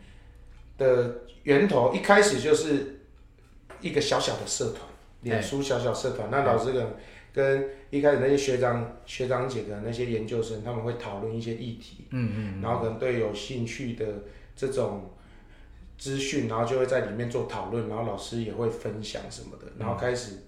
[0.82, 3.00] 的源头，一开始就是
[3.80, 4.80] 一个小小的社团，
[5.22, 6.28] 脸书小小社团。
[6.30, 6.86] 那老师跟
[7.32, 14.06] 跟一开始那些学长学长姐跟那些研究生，他们会讨论一些议题，嗯嗯然后可能对有兴趣的
[14.54, 15.10] 这种
[15.96, 20.44] 资讯，然后就会在里面做讨论，然后老师也会分享什么的，然后开始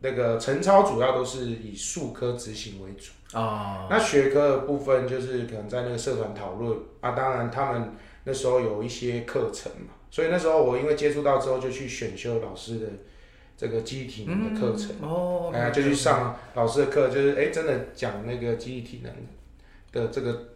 [0.00, 3.12] 那个陈超主要都是以数科执行为主。
[3.36, 7.92] 啊，那学科的部分就是可能在那个社团讨论啊，当然他们
[8.28, 12.86] 那时候有一些课程嘛，所以那时候我因为接触到之后就去选修老师的
[13.56, 19.10] 这个记忆体能的课程，哦，哎呀、就去上老师的课，就是哎真的讲那个记忆体能
[19.90, 20.50] 的这个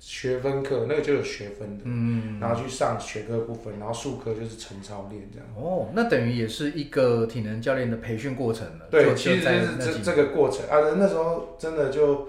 [0.00, 5.46] 学分课，那个就有学分的，嗯，然后去上学科部分，然后术科就是晨操练这样。
[5.54, 8.88] 哦，那等于也是一个体能教练的培训过程了。
[8.90, 12.28] 对，就其实在就是这这个过程啊，那时候真的就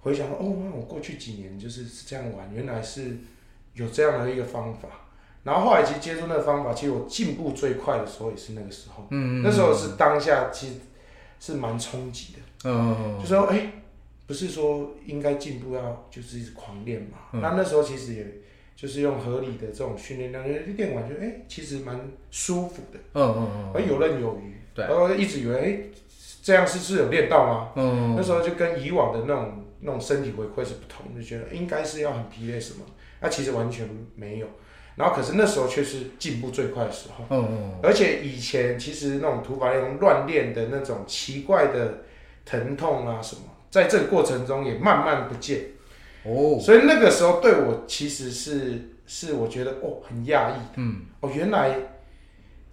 [0.00, 3.16] 回想说，哦，那我过去几年就是是这样玩，原来是
[3.76, 4.88] 有这样的一个方法。
[5.44, 10.74] 然后后来其实接触那个方法，其实我进步最快的时候也是那个时候，嗯，那时候是当下其实
[11.38, 13.70] 是蛮冲击的，嗯，就说哎、
[14.26, 17.40] 不是说应该进步要就是一直狂练嘛，嗯。
[17.40, 18.26] 那那时候其实也
[18.74, 20.44] 就是用合理的这种训练量，
[20.76, 21.96] 练完就哎、其实蛮
[22.32, 22.98] 舒服的。
[23.12, 23.72] 嗯嗯嗯。
[23.72, 24.52] 而游刃有余。
[24.74, 24.84] 对。
[24.84, 25.78] 然后一直以为，哎、
[26.42, 27.70] 这样是是有练到吗？
[27.76, 32.80] 嗯那时候就跟以往的那种那种身体回馈是不同，就觉得应该是要很疲累什么，
[33.20, 34.46] 那、其实完全没有。
[34.96, 42.04] 然后可是那时候却是进步最快的时候，嗯嗯而且以前其实那种土法炼钢乱练的那种奇怪的
[42.46, 45.66] 疼痛啊什么，在这个过程中也慢慢不见。
[46.24, 51.02] 哦，所以那个时候对我其实是是我觉得哦很讶异，嗯。
[51.20, 51.76] 哦原来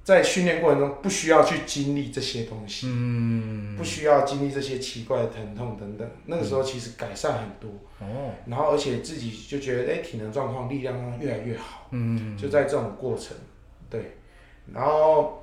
[0.04, 6.06] 在训练过程中不需要去经历这些东西，嗯，不需要经历这些奇怪的疼痛等等。
[6.26, 12.38] 那个时候其实改善很多，哦，然后而且自己就觉得哎体能状况、力量状况越来越好，嗯。
[12.38, 13.38] 就在这种过程，
[13.90, 14.18] 对，
[14.74, 15.42] 然后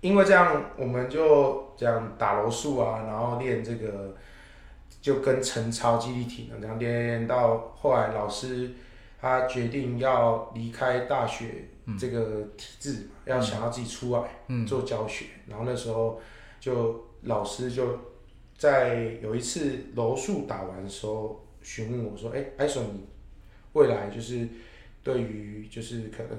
[0.00, 4.14] 因为这样我们就这样打柔术啊，然后练这个
[5.00, 8.70] 就跟陈超、肌力体能这样练练练到后来老师
[9.20, 11.64] 他决定要离开大学
[11.98, 16.20] 这个体制嘛，要想要自己出来嗯做教学，然后那时候
[16.58, 17.98] 就老师就
[18.56, 23.06] 在有一次柔术打完的时候询问我说：“哎，艾索你
[23.74, 24.48] 未来就是
[25.02, 26.38] 对于就是可能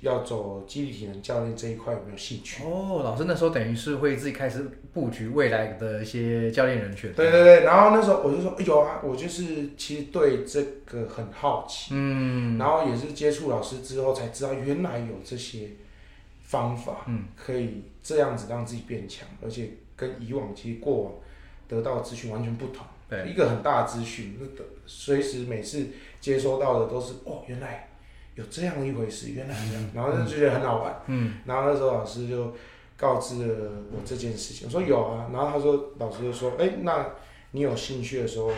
[0.00, 7.12] 要走肌力体能教练这一块有没有兴趣？”哦，老师那时候等于是会自己开始布局未来的一些教练人选。
[7.12, 15.68] 对对对，然后那时候我就说：“哎有啊，我就是其实对这个很好奇。”嗯然后也是接触老师之后才知道，原来有这些
[16.42, 21.12] 方法，嗯，可以这样子让自己变强，而且跟以往其实过往
[21.68, 22.84] 得到的资讯完全不同。
[23.08, 25.86] 对，一个很大的资讯，那个随时每次
[26.20, 27.88] 接收到的都是哦，原来
[28.34, 31.00] 有这样一回事，原来这样，然后就觉得很好玩。
[31.06, 32.52] 嗯，然后那时候老师就
[32.98, 37.06] 告知了我这件事情，我说有啊，然后他说老师就说，哎，那
[37.52, 38.50] 你有兴趣的时候，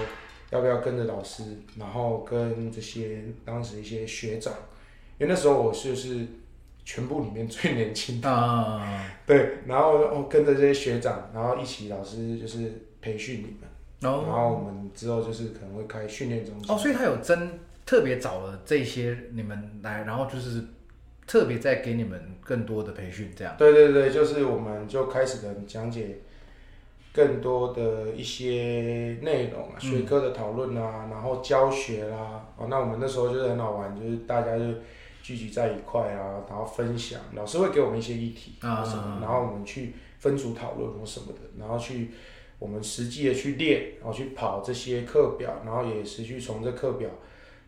[0.50, 1.44] 要不要跟着老师，
[1.76, 4.52] 然后跟这些当时一些学长，
[5.18, 6.26] 因为那时候我就是
[6.84, 12.72] 全部里面最年轻的，啊， 对，然后哦跟着这些学长，然后一起老师就是
[13.02, 13.68] 培训你们，
[14.00, 16.74] 然哦后我们之后就是可能会开训练中心。
[16.74, 20.64] 哦，所以他有真特别找了这些你们来，然后就是
[21.30, 23.54] 特别再给你们更多的培训，这样。
[23.56, 26.22] 对对对，就是我们就开始的讲解
[27.12, 34.64] 更多的一些内容啊，学科的讨论啊，然后教学啦、哦，那我们那时候就是很好玩，就是大家就
[35.22, 42.10] 聚集在一块啊，然后分享，老师会给我们一些议题啊或什么，然后我们去分组讨论或什么的，然后去
[42.58, 47.08] 我们实际的去练，然后去跑这些课表，然后也持续从这课表。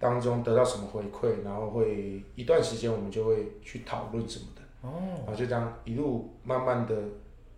[0.02, 4.62] 当中得到什么回馈，然后会一段时间我们就会去讨论什么的。
[4.82, 6.92] 哦，然后就这样一路慢慢的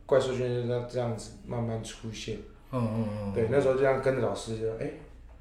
[0.05, 2.37] 怪兽训练就这样子慢慢出现。
[2.71, 4.91] 嗯嗯嗯，对，那时候就这样跟着老师就哎，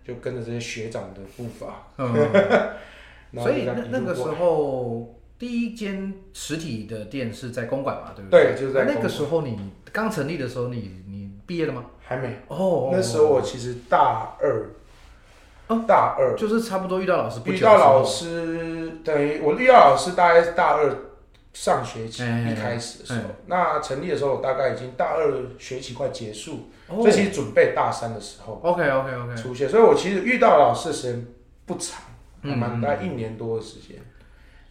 [0.02, 1.88] 就跟着这些学长的步伐。
[3.36, 8.54] 所以那那个时候第一间实体的店是在公馆嘛，对不对？
[8.54, 9.60] 对，就是在那公个时候你
[9.92, 11.88] 刚成立的时候，你你毕业了吗？
[12.00, 14.70] 还没，哦，那时候我其实大二，
[15.68, 16.36] 哦大二。
[16.36, 20.94] 就是差不多遇到老师不久遇到老师，等于我遇到老师大概是大二
[21.54, 27.02] 上学期哎一开始的时候哎，那成立的时候我大概已经大二学期快结束，哦。
[27.02, 28.60] 所以其实准备大三的时候。
[28.64, 31.28] OK OK OK，出现，所以我其实遇到老师的时间
[31.66, 32.02] 不长，
[32.42, 33.98] 蛮大概一年多的时间。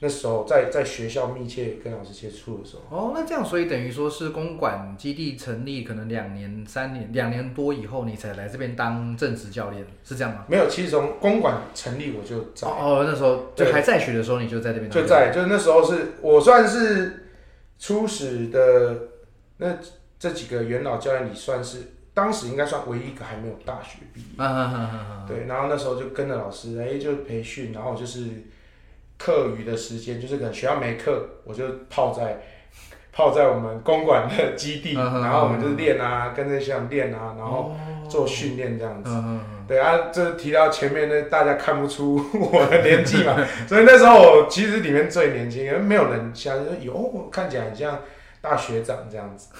[0.04, 10.44] 那时候在在学校密切跟老师接触的时候，哦，那这样所以等于说是公馆基地成立可能两年、三年、两年多以后，你才来这边当正职教练，是这样吗？
[10.48, 17.28] 没有，其实从公馆成立我就在，哦哦，那时候就对还在学的时候，你就在这边就在，就是那时候是我算是
[17.78, 18.98] 初始的
[19.58, 19.78] 那
[20.18, 24.26] 这几个元老教练里，算是当时应该算唯一一个还没有大学毕业。
[24.36, 25.24] 啊啊啊啊啊！
[25.28, 28.26] 对，然后那时候就跟着老师，哎，就培训，然后就是
[29.24, 32.42] 课余的时间，就是可能学校没课，我就泡在
[33.12, 37.76] 泡在我们公馆的基地，嗯然后我们就练啊，跟着学长练啊，然后哦
[38.08, 39.10] 做训练这样子。
[39.68, 43.36] 对啊，这提到前面呢，大家看不出我的年纪嘛，
[43.68, 48.00] 所以那时候我其实里面最年轻，因为没有人相信说有我看起来很像
[48.40, 49.50] 大学长这样子。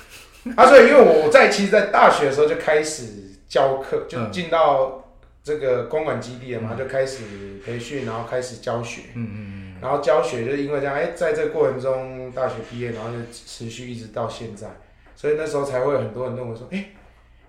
[0.56, 3.04] 啊，所以因为我在其实，在大学的时候就开始
[3.46, 5.01] 教课，就嗯进到
[5.44, 7.24] 这个公馆基地了嘛，就开始
[7.64, 9.76] 培训，然后开始教学，嗯嗯嗯。
[9.80, 14.68] 然后教学就是因为这样，哎，在这个过程中大学毕业，然后就持续一直到现在，
[15.16, 16.90] 所以那时候才会有很多人问我说，哎，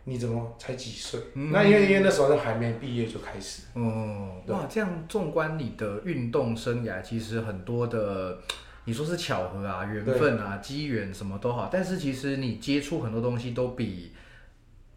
[0.06, 1.20] 你怎么才几岁？
[1.36, 1.52] 嗯。
[1.52, 3.62] 那因为因为那时候还没毕业就开始。
[3.76, 8.39] 嗯，哦，哇，这样纵观你的运动生涯，其实很多的，
[8.86, 14.12] 你说是巧合啊、缘分啊、机缘什么都好，但是其实你接触很多东西都比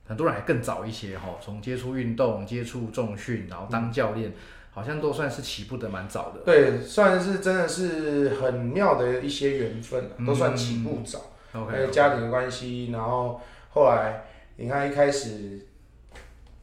[0.06, 1.36] 很多人还更早一些哈。
[1.40, 4.32] 从接触运动、接触重训，然后当教练，
[4.72, 6.40] 好像都算是起步的蛮早的。
[6.44, 11.20] 对，算是真的是很妙的一些缘分都算起步早
[11.52, 13.40] ，OK，家庭的关系，然后
[13.70, 14.24] 后来
[14.56, 15.65] 你看一开始。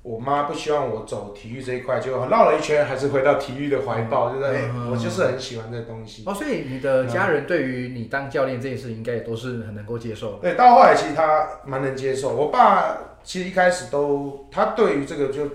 [0.04, 4.46] 我妈不希望我走体育这一块，结果绕了一圈，还是回到体育的怀抱，就是、
[4.92, 6.24] 我就是很喜欢这东西。
[6.26, 10.40] 哦，所以你的家人对于你当教练这件事，应该也都是很能够接受的。
[10.40, 12.36] 对，到后来其实他蛮能接受。
[12.36, 15.48] 我爸其实一开始都，他对于这个就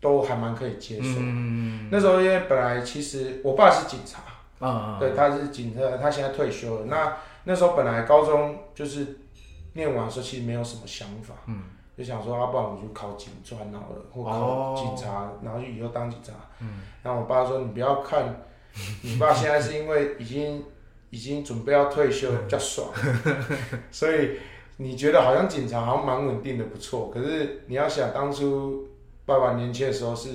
[0.00, 1.18] 都还蛮可以接受。
[1.18, 4.22] 嗯那时候因为本来其实我爸是警察，
[4.64, 6.86] 啊，对，他是警察，他现在退休了。
[6.86, 9.18] 那那时候本来高中就是
[9.72, 11.62] 念完的时候，其实没有什么想法，嗯，
[11.96, 16.32] 就想说，要、不然我就考警专好了，或哦考警察，然后就以后当警察。
[16.60, 18.42] 嗯，然后我爸说，你不要看，
[19.02, 20.62] 你爸现在是因为已经
[21.08, 22.90] 已经准备要退休，比较爽，
[23.90, 24.38] 所以
[24.76, 27.10] 你觉得好像警察好像蛮稳定的，不错。
[27.10, 28.86] 可是你要想，当初
[29.24, 30.28] 爸爸年轻的时候是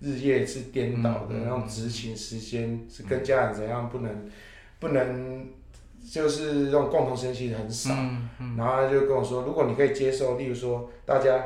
[0.00, 4.30] 日夜是颠倒的，嗯嗯那种执勤时间是跟家人怎样不能
[4.80, 5.48] 不能，
[6.10, 7.94] 就是那种共同生气很少。
[7.94, 11.44] 嗯然后他就跟我说，如果你可以接受，例如说大家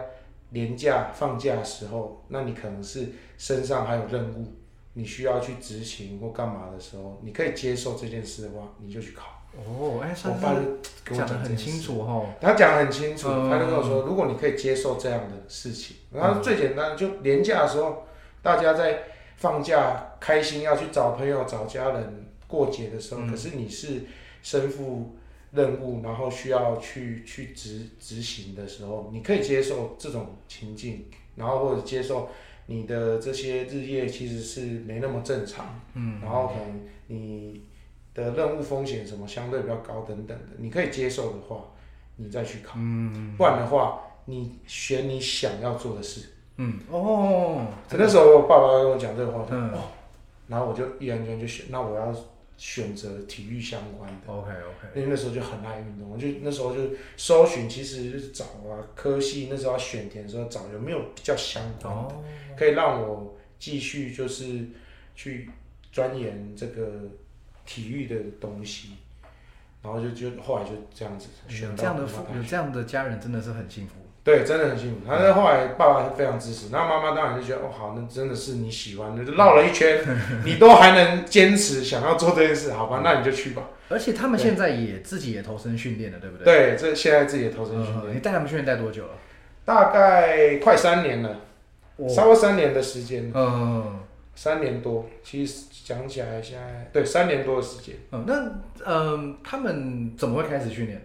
[0.50, 4.46] 年假放假的时候，那你可能是身上还有任务，
[4.94, 9.26] 你需要去执行或干嘛的时候，你可以接受这件事的话，你就去考。
[9.54, 10.60] 哦，哎，我算爸就
[11.04, 12.26] 跟我讲的很清楚哦。
[12.40, 18.04] 他讲得很清楚，嗯他就跟我说，如果你可以接受这样的事情，然后最简单就年假的时候，
[18.40, 19.02] 大家在
[19.36, 24.02] 放假开心要去找朋友、找家人过节的时候，嗯可是你是
[24.42, 25.14] 身负
[25.52, 31.06] 任务，然后需要去去执执行的时候，你可以接受这种情境，
[31.36, 32.28] 然后或者接受
[32.66, 37.64] 你的这些日夜其实是没那么正常，嗯，然后可能你
[38.14, 41.64] 的任务风险什么相对比较高等等的，你可以接受的话，
[42.16, 49.70] 你再去考，嗯，不然的话，你选你想要做的事，嗯，哦，那时候我爸爸跟我讲这个话，嗯，
[50.48, 52.14] 然后我就毅然决然就选，那我要。
[52.56, 62.14] 选择体育相关的，OK OK，因为那时候就很爱运动，我就那时候就搜寻，其实就是找啊科系，那时候要选填的时候找有没有比较相关的，
[62.56, 64.66] 可以让我继续就是
[65.14, 65.50] 去
[65.90, 67.02] 钻研这个
[67.66, 68.90] 体育的东西，
[69.82, 71.74] 然后就就后来就这样子选。
[71.76, 73.94] 这样的父有这样的家人真的是很幸福。
[74.24, 75.00] 对，真的很辛苦。
[75.08, 79.98] 但是后来爸爸非常支持，那妈妈当然就觉得哦好，那真的是你喜欢的，就绕了一圈，
[80.46, 83.62] 你都还能坚持想要做这件事，好吧，那你就去吧。
[83.88, 86.44] 而且他们现在也自己也投身训练了，对不对？
[86.44, 88.14] 对，这现在自己也投身训练。
[88.14, 89.14] 你带他们训练带多久了？
[89.64, 91.40] 大概快三年了，
[92.14, 93.32] 差不多三年的时间。
[93.34, 93.98] 嗯，
[94.36, 95.06] 三年多。
[95.24, 97.96] 其实讲起来，现在对三年多的时间。
[98.12, 98.52] 嗯，那
[98.86, 101.02] 嗯，他们怎么会开始训练？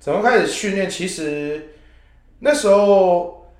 [0.00, 0.88] 怎么开始训练？
[0.88, 1.74] 其实。
[2.40, 3.50] 那时候，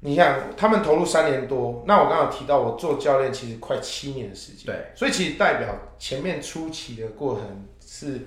[0.00, 8.26] 你想他们投入三年多，那我刚刚提到我做教练其实快七年的时间，对，所以其实代表前面初期的过程是，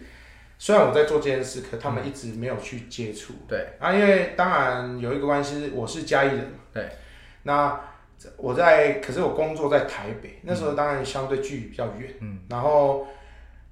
[0.57, 6.89] 虽然我在做这件事，可他们一直没有去接触，对，啊，因为当然有一个关系，我是嘉义人嘛，对，
[7.43, 7.79] 那
[8.37, 13.07] 我在，可是我工作在台北，那时候当然相对距离比较远，嗯，然后。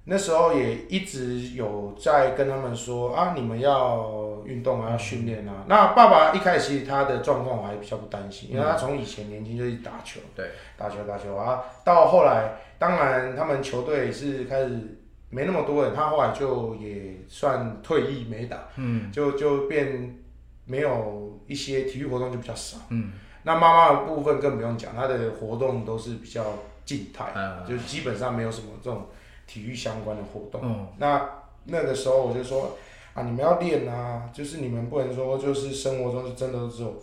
[0.06, 5.64] 那时候也一直有在跟他们说啊，你们要运动啊，要训练啊。
[5.68, 11.64] 那爸爸一开始其实他的状况我还比较不担心，因为他从以前年轻就一直打球，对，打球打球啊。
[11.86, 15.00] 到后来，当然他们球队是开始
[15.30, 20.20] 没那么多人，他后来就也算退役没打，嗯，就就变
[20.66, 23.14] 没有一些体育活动就比较少，嗯。
[23.44, 26.44] 那妈妈的部分更不用讲，她的活动都是比较
[26.84, 27.32] 静态，
[27.66, 29.06] 就基本上没有什么这种。
[29.46, 31.30] 体育相关的活动，那
[31.66, 32.78] 那个时候我就说
[33.14, 36.94] 啊，你们要练啊，就是你们不能说就是生活中是真的只有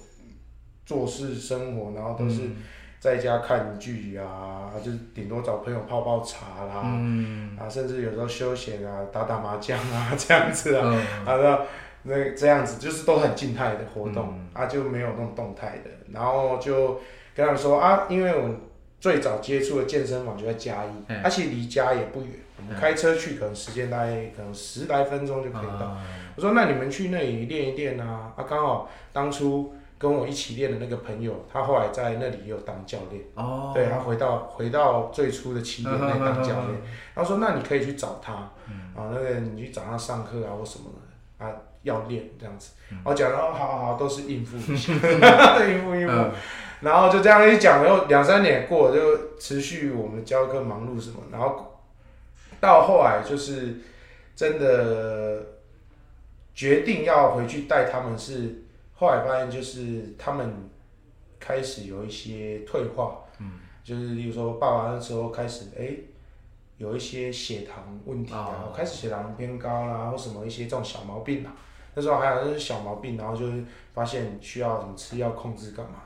[0.84, 2.42] 做事生活，然后都是
[2.98, 6.98] 在家看剧啊，就是顶多找朋友泡泡茶啦，
[7.58, 10.88] 啊，甚至有时候休闲啊，打打麻将啊 这样子啊，
[11.24, 11.60] 啊那
[12.02, 17.00] 那这样子就是都很静态的活动啊，就没有那种动态的，然后就
[17.34, 18.50] 跟他们说啊，因为我。
[19.00, 20.90] 最早接触的健身房就在嘉义，
[21.24, 25.96] 而且离家也不远，我们开车去可能时间大概可能十来分钟就可以到。
[26.36, 36.82] 我说那你们去那里练一练啊，啊刚好当初跟我一起练的那个朋友，他后来在那里也有当教练，哦，对他回到回到最初的起点那当教练，
[37.14, 41.50] 他说那你可以去找他，啊那个你去找他上课啊或什么的啊
[41.82, 42.72] 要练这样子，
[43.02, 46.36] 我讲了哦好好好都是应付应付 应付。
[46.80, 51.80] 然后就这样一讲，然后两三年过，就持续我们教课忙碌什么，然后
[52.58, 53.76] 到后来就是
[54.34, 55.44] 真的
[56.54, 60.70] 决定要回去带他们，是后来发现就是他们
[61.38, 65.96] 开始有一些退化，嗯，就是比如说爸爸那时候开始哎
[66.78, 71.52] 有一些血糖问题啊，开始血糖偏高啦，或什么一些这种小毛病啊，
[71.94, 73.62] 那时候还有那些小毛病，然后就是
[73.92, 76.04] 发现需要什么吃药控制干嘛。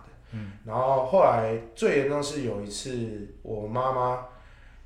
[0.64, 4.26] 然后后来最严重是有一次，我妈妈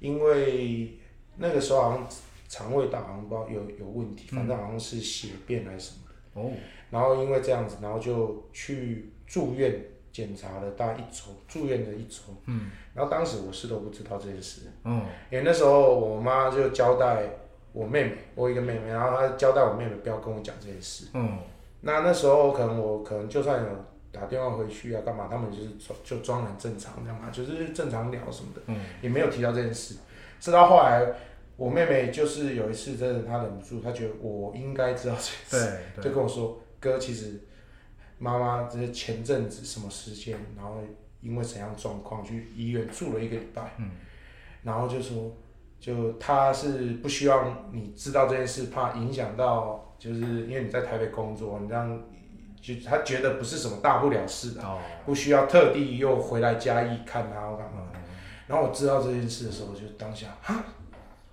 [0.01, 0.99] 因为
[1.37, 2.07] 那个时候好像
[2.49, 6.41] 肠胃道好像不知道有有问题，反正好像是血便还是什么的。
[6.41, 6.53] 哦。
[6.91, 9.81] 然后因为这样子，然后就去住院
[10.11, 12.23] 检查了大概一周，住院的一周。
[12.47, 12.71] 嗯。
[12.95, 14.63] 然后当时我是都不知道这件事。
[14.85, 15.03] 嗯。
[15.31, 17.25] 因为那时候我妈就交代
[17.73, 21.09] 我妹妹，我一个妹妹，然后她交代我妹妹不要跟我讲这件事。
[21.15, 21.39] 嗯。
[21.81, 23.69] 那那时候可能我可能就算有。
[24.19, 25.29] 打电话回去啊，干嘛？
[25.31, 29.95] 他们就是装就装很正常，这样嘛，就是正常聊什么的，嗯也没有提到这件事。
[30.41, 31.07] 直到后来，
[31.57, 37.41] 我妹妹就是有一次，真的她忍不住，她觉得我应该知道这件事，就跟我说：“哥，其实
[38.19, 40.79] 妈妈这是前阵子什么时间，然后
[41.21, 43.91] 因为怎样状况去医院住了一个礼拜，嗯
[44.63, 45.33] 然后就说，
[45.79, 52.03] 就她是不希望你知道这件事，怕影响到，就是因为你在台北工作，你这样。”
[52.75, 54.63] 就他觉得不是什么大不了事的，
[55.07, 57.89] 不需要特地又回来嘉义看他干嘛。
[58.47, 60.65] 然后我知道这件事的时候，我就当下啊，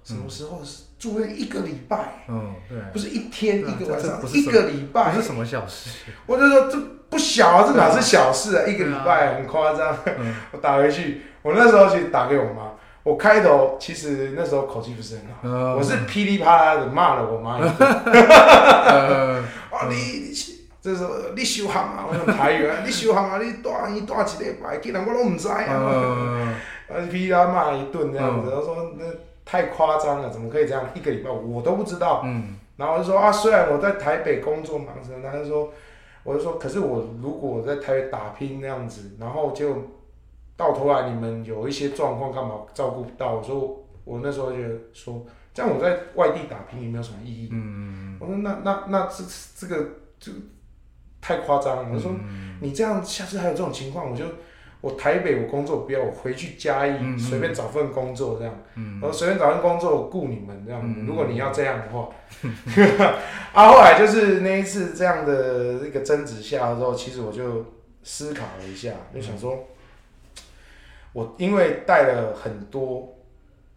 [0.04, 2.26] 什么时候是住院一个礼拜？
[2.28, 5.90] 嗯，对，不是一天一个晚上，一个礼拜不是什么小事。
[6.26, 6.78] 我就说这
[7.10, 8.66] 不小啊，这哪是小事啊？
[8.68, 9.98] 一个礼拜很夸张。
[10.52, 12.72] 我打回去，我那时候去打给我妈，
[13.04, 17.72] 我开头其实那时候口气不是很好，我是噼里啪啦的骂了我妈一顿。
[19.72, 20.55] 哦，你你。
[20.86, 26.54] 这时候你修行啊，我用台语啊，你修行啊，你带伊带一礼拜，竟然我拢毋知啊，嗯，
[26.88, 29.04] 呃，批他骂一顿这样子，他说那
[29.44, 30.88] 太夸张了，怎么可以这样？
[30.94, 32.22] 一个礼拜我都不知道。
[32.24, 35.74] 嗯，然后我就说啊，虽然我在台北工作忙着，他就说，
[36.22, 39.76] 我就说，可是我如果在台北打拼那样子，然后就
[40.56, 43.34] 到头来你们有一些状况，干嘛照顾不到？
[43.34, 44.58] 我说我那时候就
[44.94, 47.50] 说，这样我在外地打拼也没有什么意义。
[47.52, 49.24] 嗯，我说那那那这
[49.58, 49.84] 这个
[50.20, 50.32] 就
[51.26, 51.90] 太夸张了。
[51.92, 54.24] 我说嗯你这样下次还有这种情况，我就
[54.82, 58.54] 我台北我工作不要，我回去嘉义随便找份工作这样。
[58.76, 60.80] 嗯我随便找份工作我雇你们这样。
[60.84, 62.10] 嗯如果你要这样的话，
[63.54, 67.66] 啊，后来就是那一次这样的一个争执下之后，其实我就
[68.04, 69.66] 思考了一下，就想说，
[71.14, 73.15] 我因为带了很多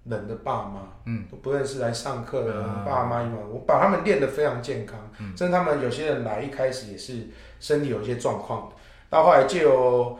[0.08, 2.82] 人的爸妈，嗯，都不认识来上课的啊。
[2.86, 5.36] 爸妈嘛，我把他们练得非常健康，嗯。
[5.36, 7.28] 甚至他们有些人来一开始也是
[7.60, 8.72] 身体有一些状况，
[9.10, 10.18] 到后来借由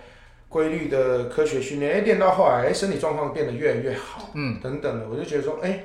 [0.48, 5.84] 规律的科学训练，哎，练到后来，哎，身体状况变得越来越好，嗯，等等的，我就觉得说，哎，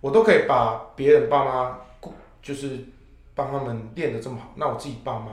[0.00, 2.78] 我都可以把别人爸妈顾，就是
[3.34, 5.26] 帮他们练得这么好，那我自己爸妈，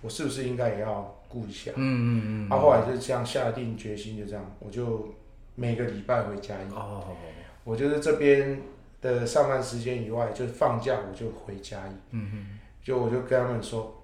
[0.00, 1.70] 我是不是应该也要顾一下？
[1.76, 5.08] 嗯嗯嗯，啊，后来就这样下定决心，就这样，我就
[5.54, 7.04] 每个礼拜回家一，哦，
[7.62, 8.60] 我就是这边
[9.00, 12.46] 的上班时间以外，就是放假我就回家一，嗯嗯，
[12.82, 14.02] 就我就跟他们说，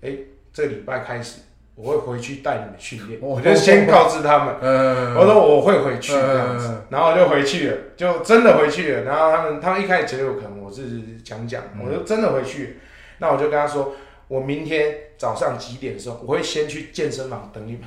[0.00, 0.16] 哎，
[0.52, 1.42] 这礼拜开始
[1.74, 3.28] 我会回去带你们训练，哦。
[3.28, 4.56] 我就先告知他们。
[4.60, 6.68] 嗯，我说我会回去这样子。
[6.68, 9.02] 嗯，然后我就回去了，就真的回去了。
[9.04, 11.86] 然后他们他们一开始觉得我可能我是讲讲，嗯。
[11.86, 12.70] 我就真的回去了。
[13.18, 13.94] 那我就跟他说，
[14.28, 17.82] 我明天早上几点的时候，我会先去健身房等你们。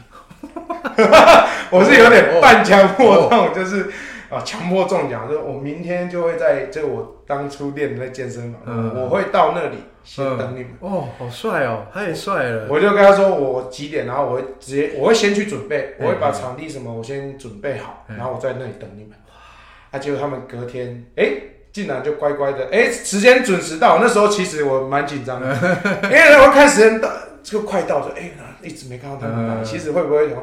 [1.71, 3.89] 我是有点半强迫症，就是
[4.29, 10.69] 啊强迫中奖，就是我明天就会在这我当初练的那健身房，嗯我会到那里先等你们。
[10.79, 19.11] 哦，好帅哦，太帅了，我就跟他说我几点，然后我会直接我会先去准备，嗯我会把场地什么我先准备好，嗯然后我在那里等你们。
[19.91, 21.31] 啊，结果他们隔天哎、
[21.71, 23.99] 竟然就乖乖的哎、时间准时到。
[24.01, 25.47] 那时候其实我蛮紧张的，
[26.03, 27.09] 因为我看时间到，
[27.41, 28.31] 这个快到就哎、
[28.61, 30.37] 一直没看到他们其实会不会想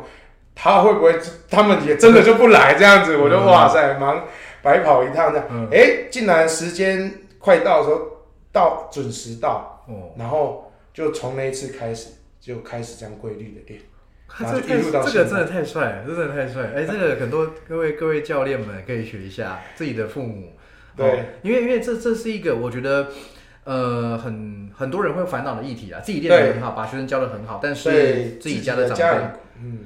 [0.54, 1.18] 他会不会
[1.50, 3.16] 他们也真的就不来这样子？
[3.16, 4.24] 我就嗯哇塞，忙
[4.62, 5.46] 白跑一趟这样。
[5.50, 8.00] 嗯，哎、竟然时间快到的时候
[8.52, 9.84] 到准时到。
[9.88, 12.10] 哦，然后就从那一次开始，
[12.40, 13.80] 就开始这样规律的练。
[14.38, 20.52] 这个真的太帅了，这真的太帅了，哎，这个很多各位 各位教练们可以学一下自己的父母，
[20.96, 23.08] 对哦，因为因为这这是一个我觉得。
[23.64, 29.04] 呃，很很多人会烦恼的议题啊，自己练得很好，把学生教得很好，但是对自己家的长辈
[29.60, 29.78] 嗯，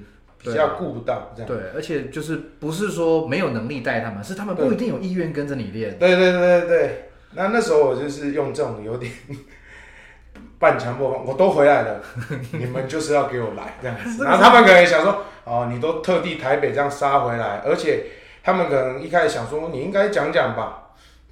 [0.46, 1.46] 比对较顾不到这样。
[1.48, 5.98] 对，而且就是不是说没有能力带他们，是他们不一定有意愿跟着你练。
[5.98, 9.10] 对对对对对，那那时候我就是用这种有点
[10.58, 12.00] 半强迫法，我都回来了，
[12.52, 14.22] 你们就是要给我来这样子。
[14.24, 18.06] 然后他们可能想说，哦，你都特地台北这样杀回来，而且
[18.44, 20.85] 他们可能一开始想说，你应该讲讲吧，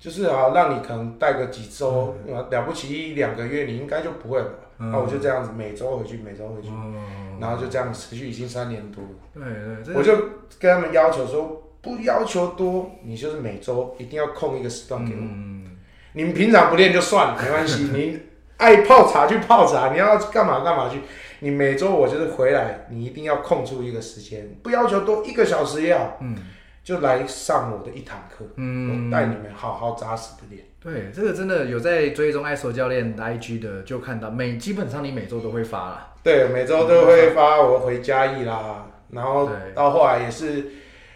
[0.04, 4.48] 就是啊，让你可能带个几周，呃了不起一两个月，你应该就不会了。
[4.78, 6.92] 嗯那我就这样子每周回去，每周回去，哦，
[7.40, 9.10] 然后就这样持续已经三年多了。
[9.32, 10.14] 对对，我就
[10.60, 15.20] 跟他们要求说，不要求多，你就是每周一定要空一个时段给我。
[15.22, 15.78] 嗯，
[16.12, 17.84] 你们平常不练就算了，没关系。
[17.94, 18.20] 你
[18.58, 21.00] 爱泡茶去泡茶，你要干嘛干嘛去。
[21.40, 26.36] 你每周我就是回来，你一定要空出一个时间，不要求多，一个小时也好，嗯
[26.84, 29.06] 就来上我的一堂课，嗯。
[29.06, 30.64] 我带你们好好扎实的练。
[30.78, 36.14] 对，这个真的有在追踪艾索教练 IG 的，就看到每基本上你每周都会发啦。
[36.22, 40.66] 对，每周都会发我回嘉义啦，然后到后来也是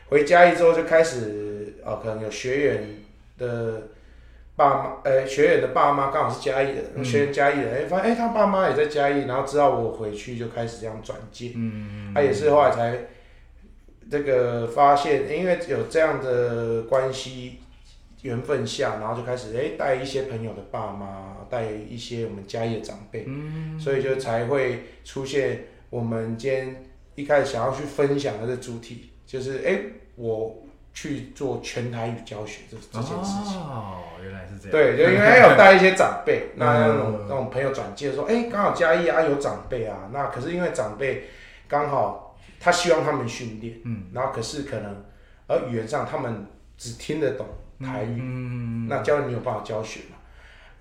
[0.09, 2.83] 回嘉义之后就开始，哦，可能有学员
[3.37, 3.83] 的
[4.57, 7.05] 爸妈，呃，学员的爸妈刚好是嘉义的，嗯。
[7.05, 12.99] 学员嘉义的，哎、发现哎、他爸妈也在嘉义，然后知道我回去就开始这样转介，嗯，他、也是后来才
[14.11, 17.59] 这个发现，因为有这样的关系
[18.23, 29.81] 缘分下，然后就开始哎带一些朋友的爸妈，带一些我们嘉义的长辈，嗯所以就才会出现我们今天一开始想要去分享的这主题，就是哎、
[30.17, 30.63] 我
[30.93, 33.61] 去做全台语教学这这件事情。
[33.61, 34.71] 哦，原来是这样。
[34.73, 41.29] 对，就因为有带一些长辈， 那那种嗯那种朋友转介说，哎、刚好嘉义啊有长辈啊，那可是因为长辈
[41.69, 42.28] 刚好
[42.61, 45.05] 他希望他们训练，嗯，然后可是可能
[45.47, 47.47] 而语言上他们只听得懂
[47.81, 50.17] 台语，嗯，那教练没有办法教学嘛。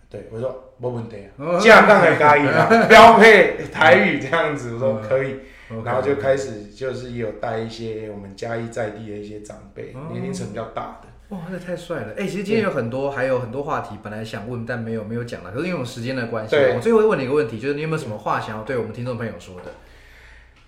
[0.09, 1.59] 对，我说没问题啊， 嗯。
[1.59, 5.35] 这样当然可以啊， 标配台语这样子，我说可以，
[5.83, 10.07] 然后就开始就是也有带一些我们嘉义在地的一些长辈，哦。
[10.11, 12.13] 年龄层比较大的，哇，那太帅了！
[12.17, 15.51] 哎、其实今天有很多，还有很多话题，本来想问，但没有没有讲了。
[15.51, 16.73] 可是因为我们时间的关系，对。
[16.73, 19.73] 我最后问你一个问题，就是你有没有什么话想要对我们听众朋友说的？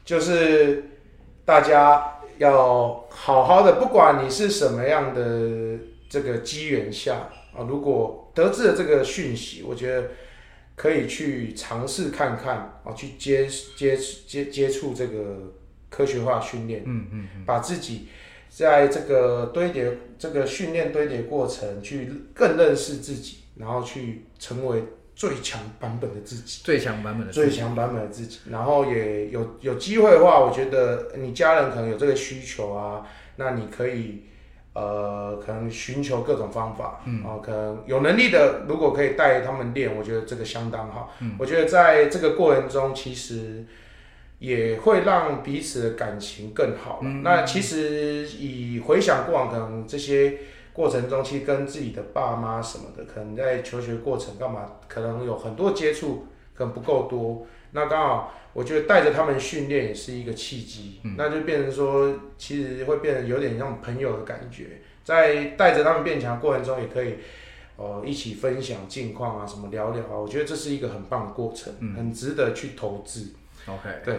[0.03, 0.84] 就是
[1.50, 7.28] 大家要好好的，不管你是什么样的这个机缘下
[7.58, 10.10] 啊，如果得知了这个讯息，我觉得
[10.76, 13.98] 可以去尝试看看啊，去接接
[14.28, 15.52] 接接触这个
[15.90, 17.28] 科学化训练，嗯嗯。
[17.48, 18.10] 把自己
[18.48, 24.84] 在这个堆叠这个训练堆叠过程，去更认识自己，然后去成为
[25.20, 26.62] 最强版本的自己。
[26.64, 33.06] 最强版本的最强版本的自己，然后也有有机会的话，我觉得你家人可能有这个需求啊，
[33.36, 34.24] 那你可以
[34.72, 41.14] 呃，可能寻求各种方法，嗯，哦，可能有能力的，如果可以带他们练，我觉得这个相当好。
[41.20, 43.66] 嗯，我觉得在这个过程中，其实
[44.38, 47.02] 也会让彼此的感情更好。
[47.02, 50.38] 嗯，那其实以回想过往，可能这些。
[50.74, 57.46] 过程中，其实跟自己的爸妈什么的，可能在求学过程干嘛，可能有很多接触，可能不够多。
[57.72, 64.82] 那刚好，我觉得带着他们训练也是一个契机，那就变成说，其实会变得有点像朋友的感觉。
[65.04, 67.16] 在带着他们变强过程中，也可以，
[67.76, 70.18] 呃，一起分享近况啊，什么聊聊啊。
[70.18, 73.34] 我觉得这是一个很棒的过程，很值得去投资。
[73.68, 74.16] OK，对。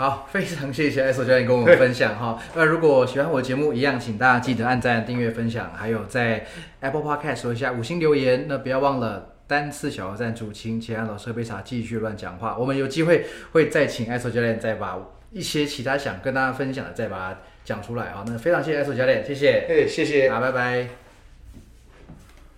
[0.00, 2.42] 好，非常谢谢艾索教练跟我们分享哈。
[2.54, 6.46] 那如果喜欢我的节目，一样，请大家记得按赞、订阅、分享，还有在
[6.80, 8.46] Apple Podcast 说一下五星留言。
[8.48, 12.56] 那不要忘了单次小额赞助，请钱安老师喝杯茶，继续乱讲话。
[12.56, 14.98] 我们有机会会再请艾索教练再把
[15.32, 18.24] 一些其他想跟大家分享的再把它讲出来啊。
[18.26, 20.30] 那非常谢谢艾索教练，谢谢，哎，谢谢。
[20.30, 21.09] 好，拜拜。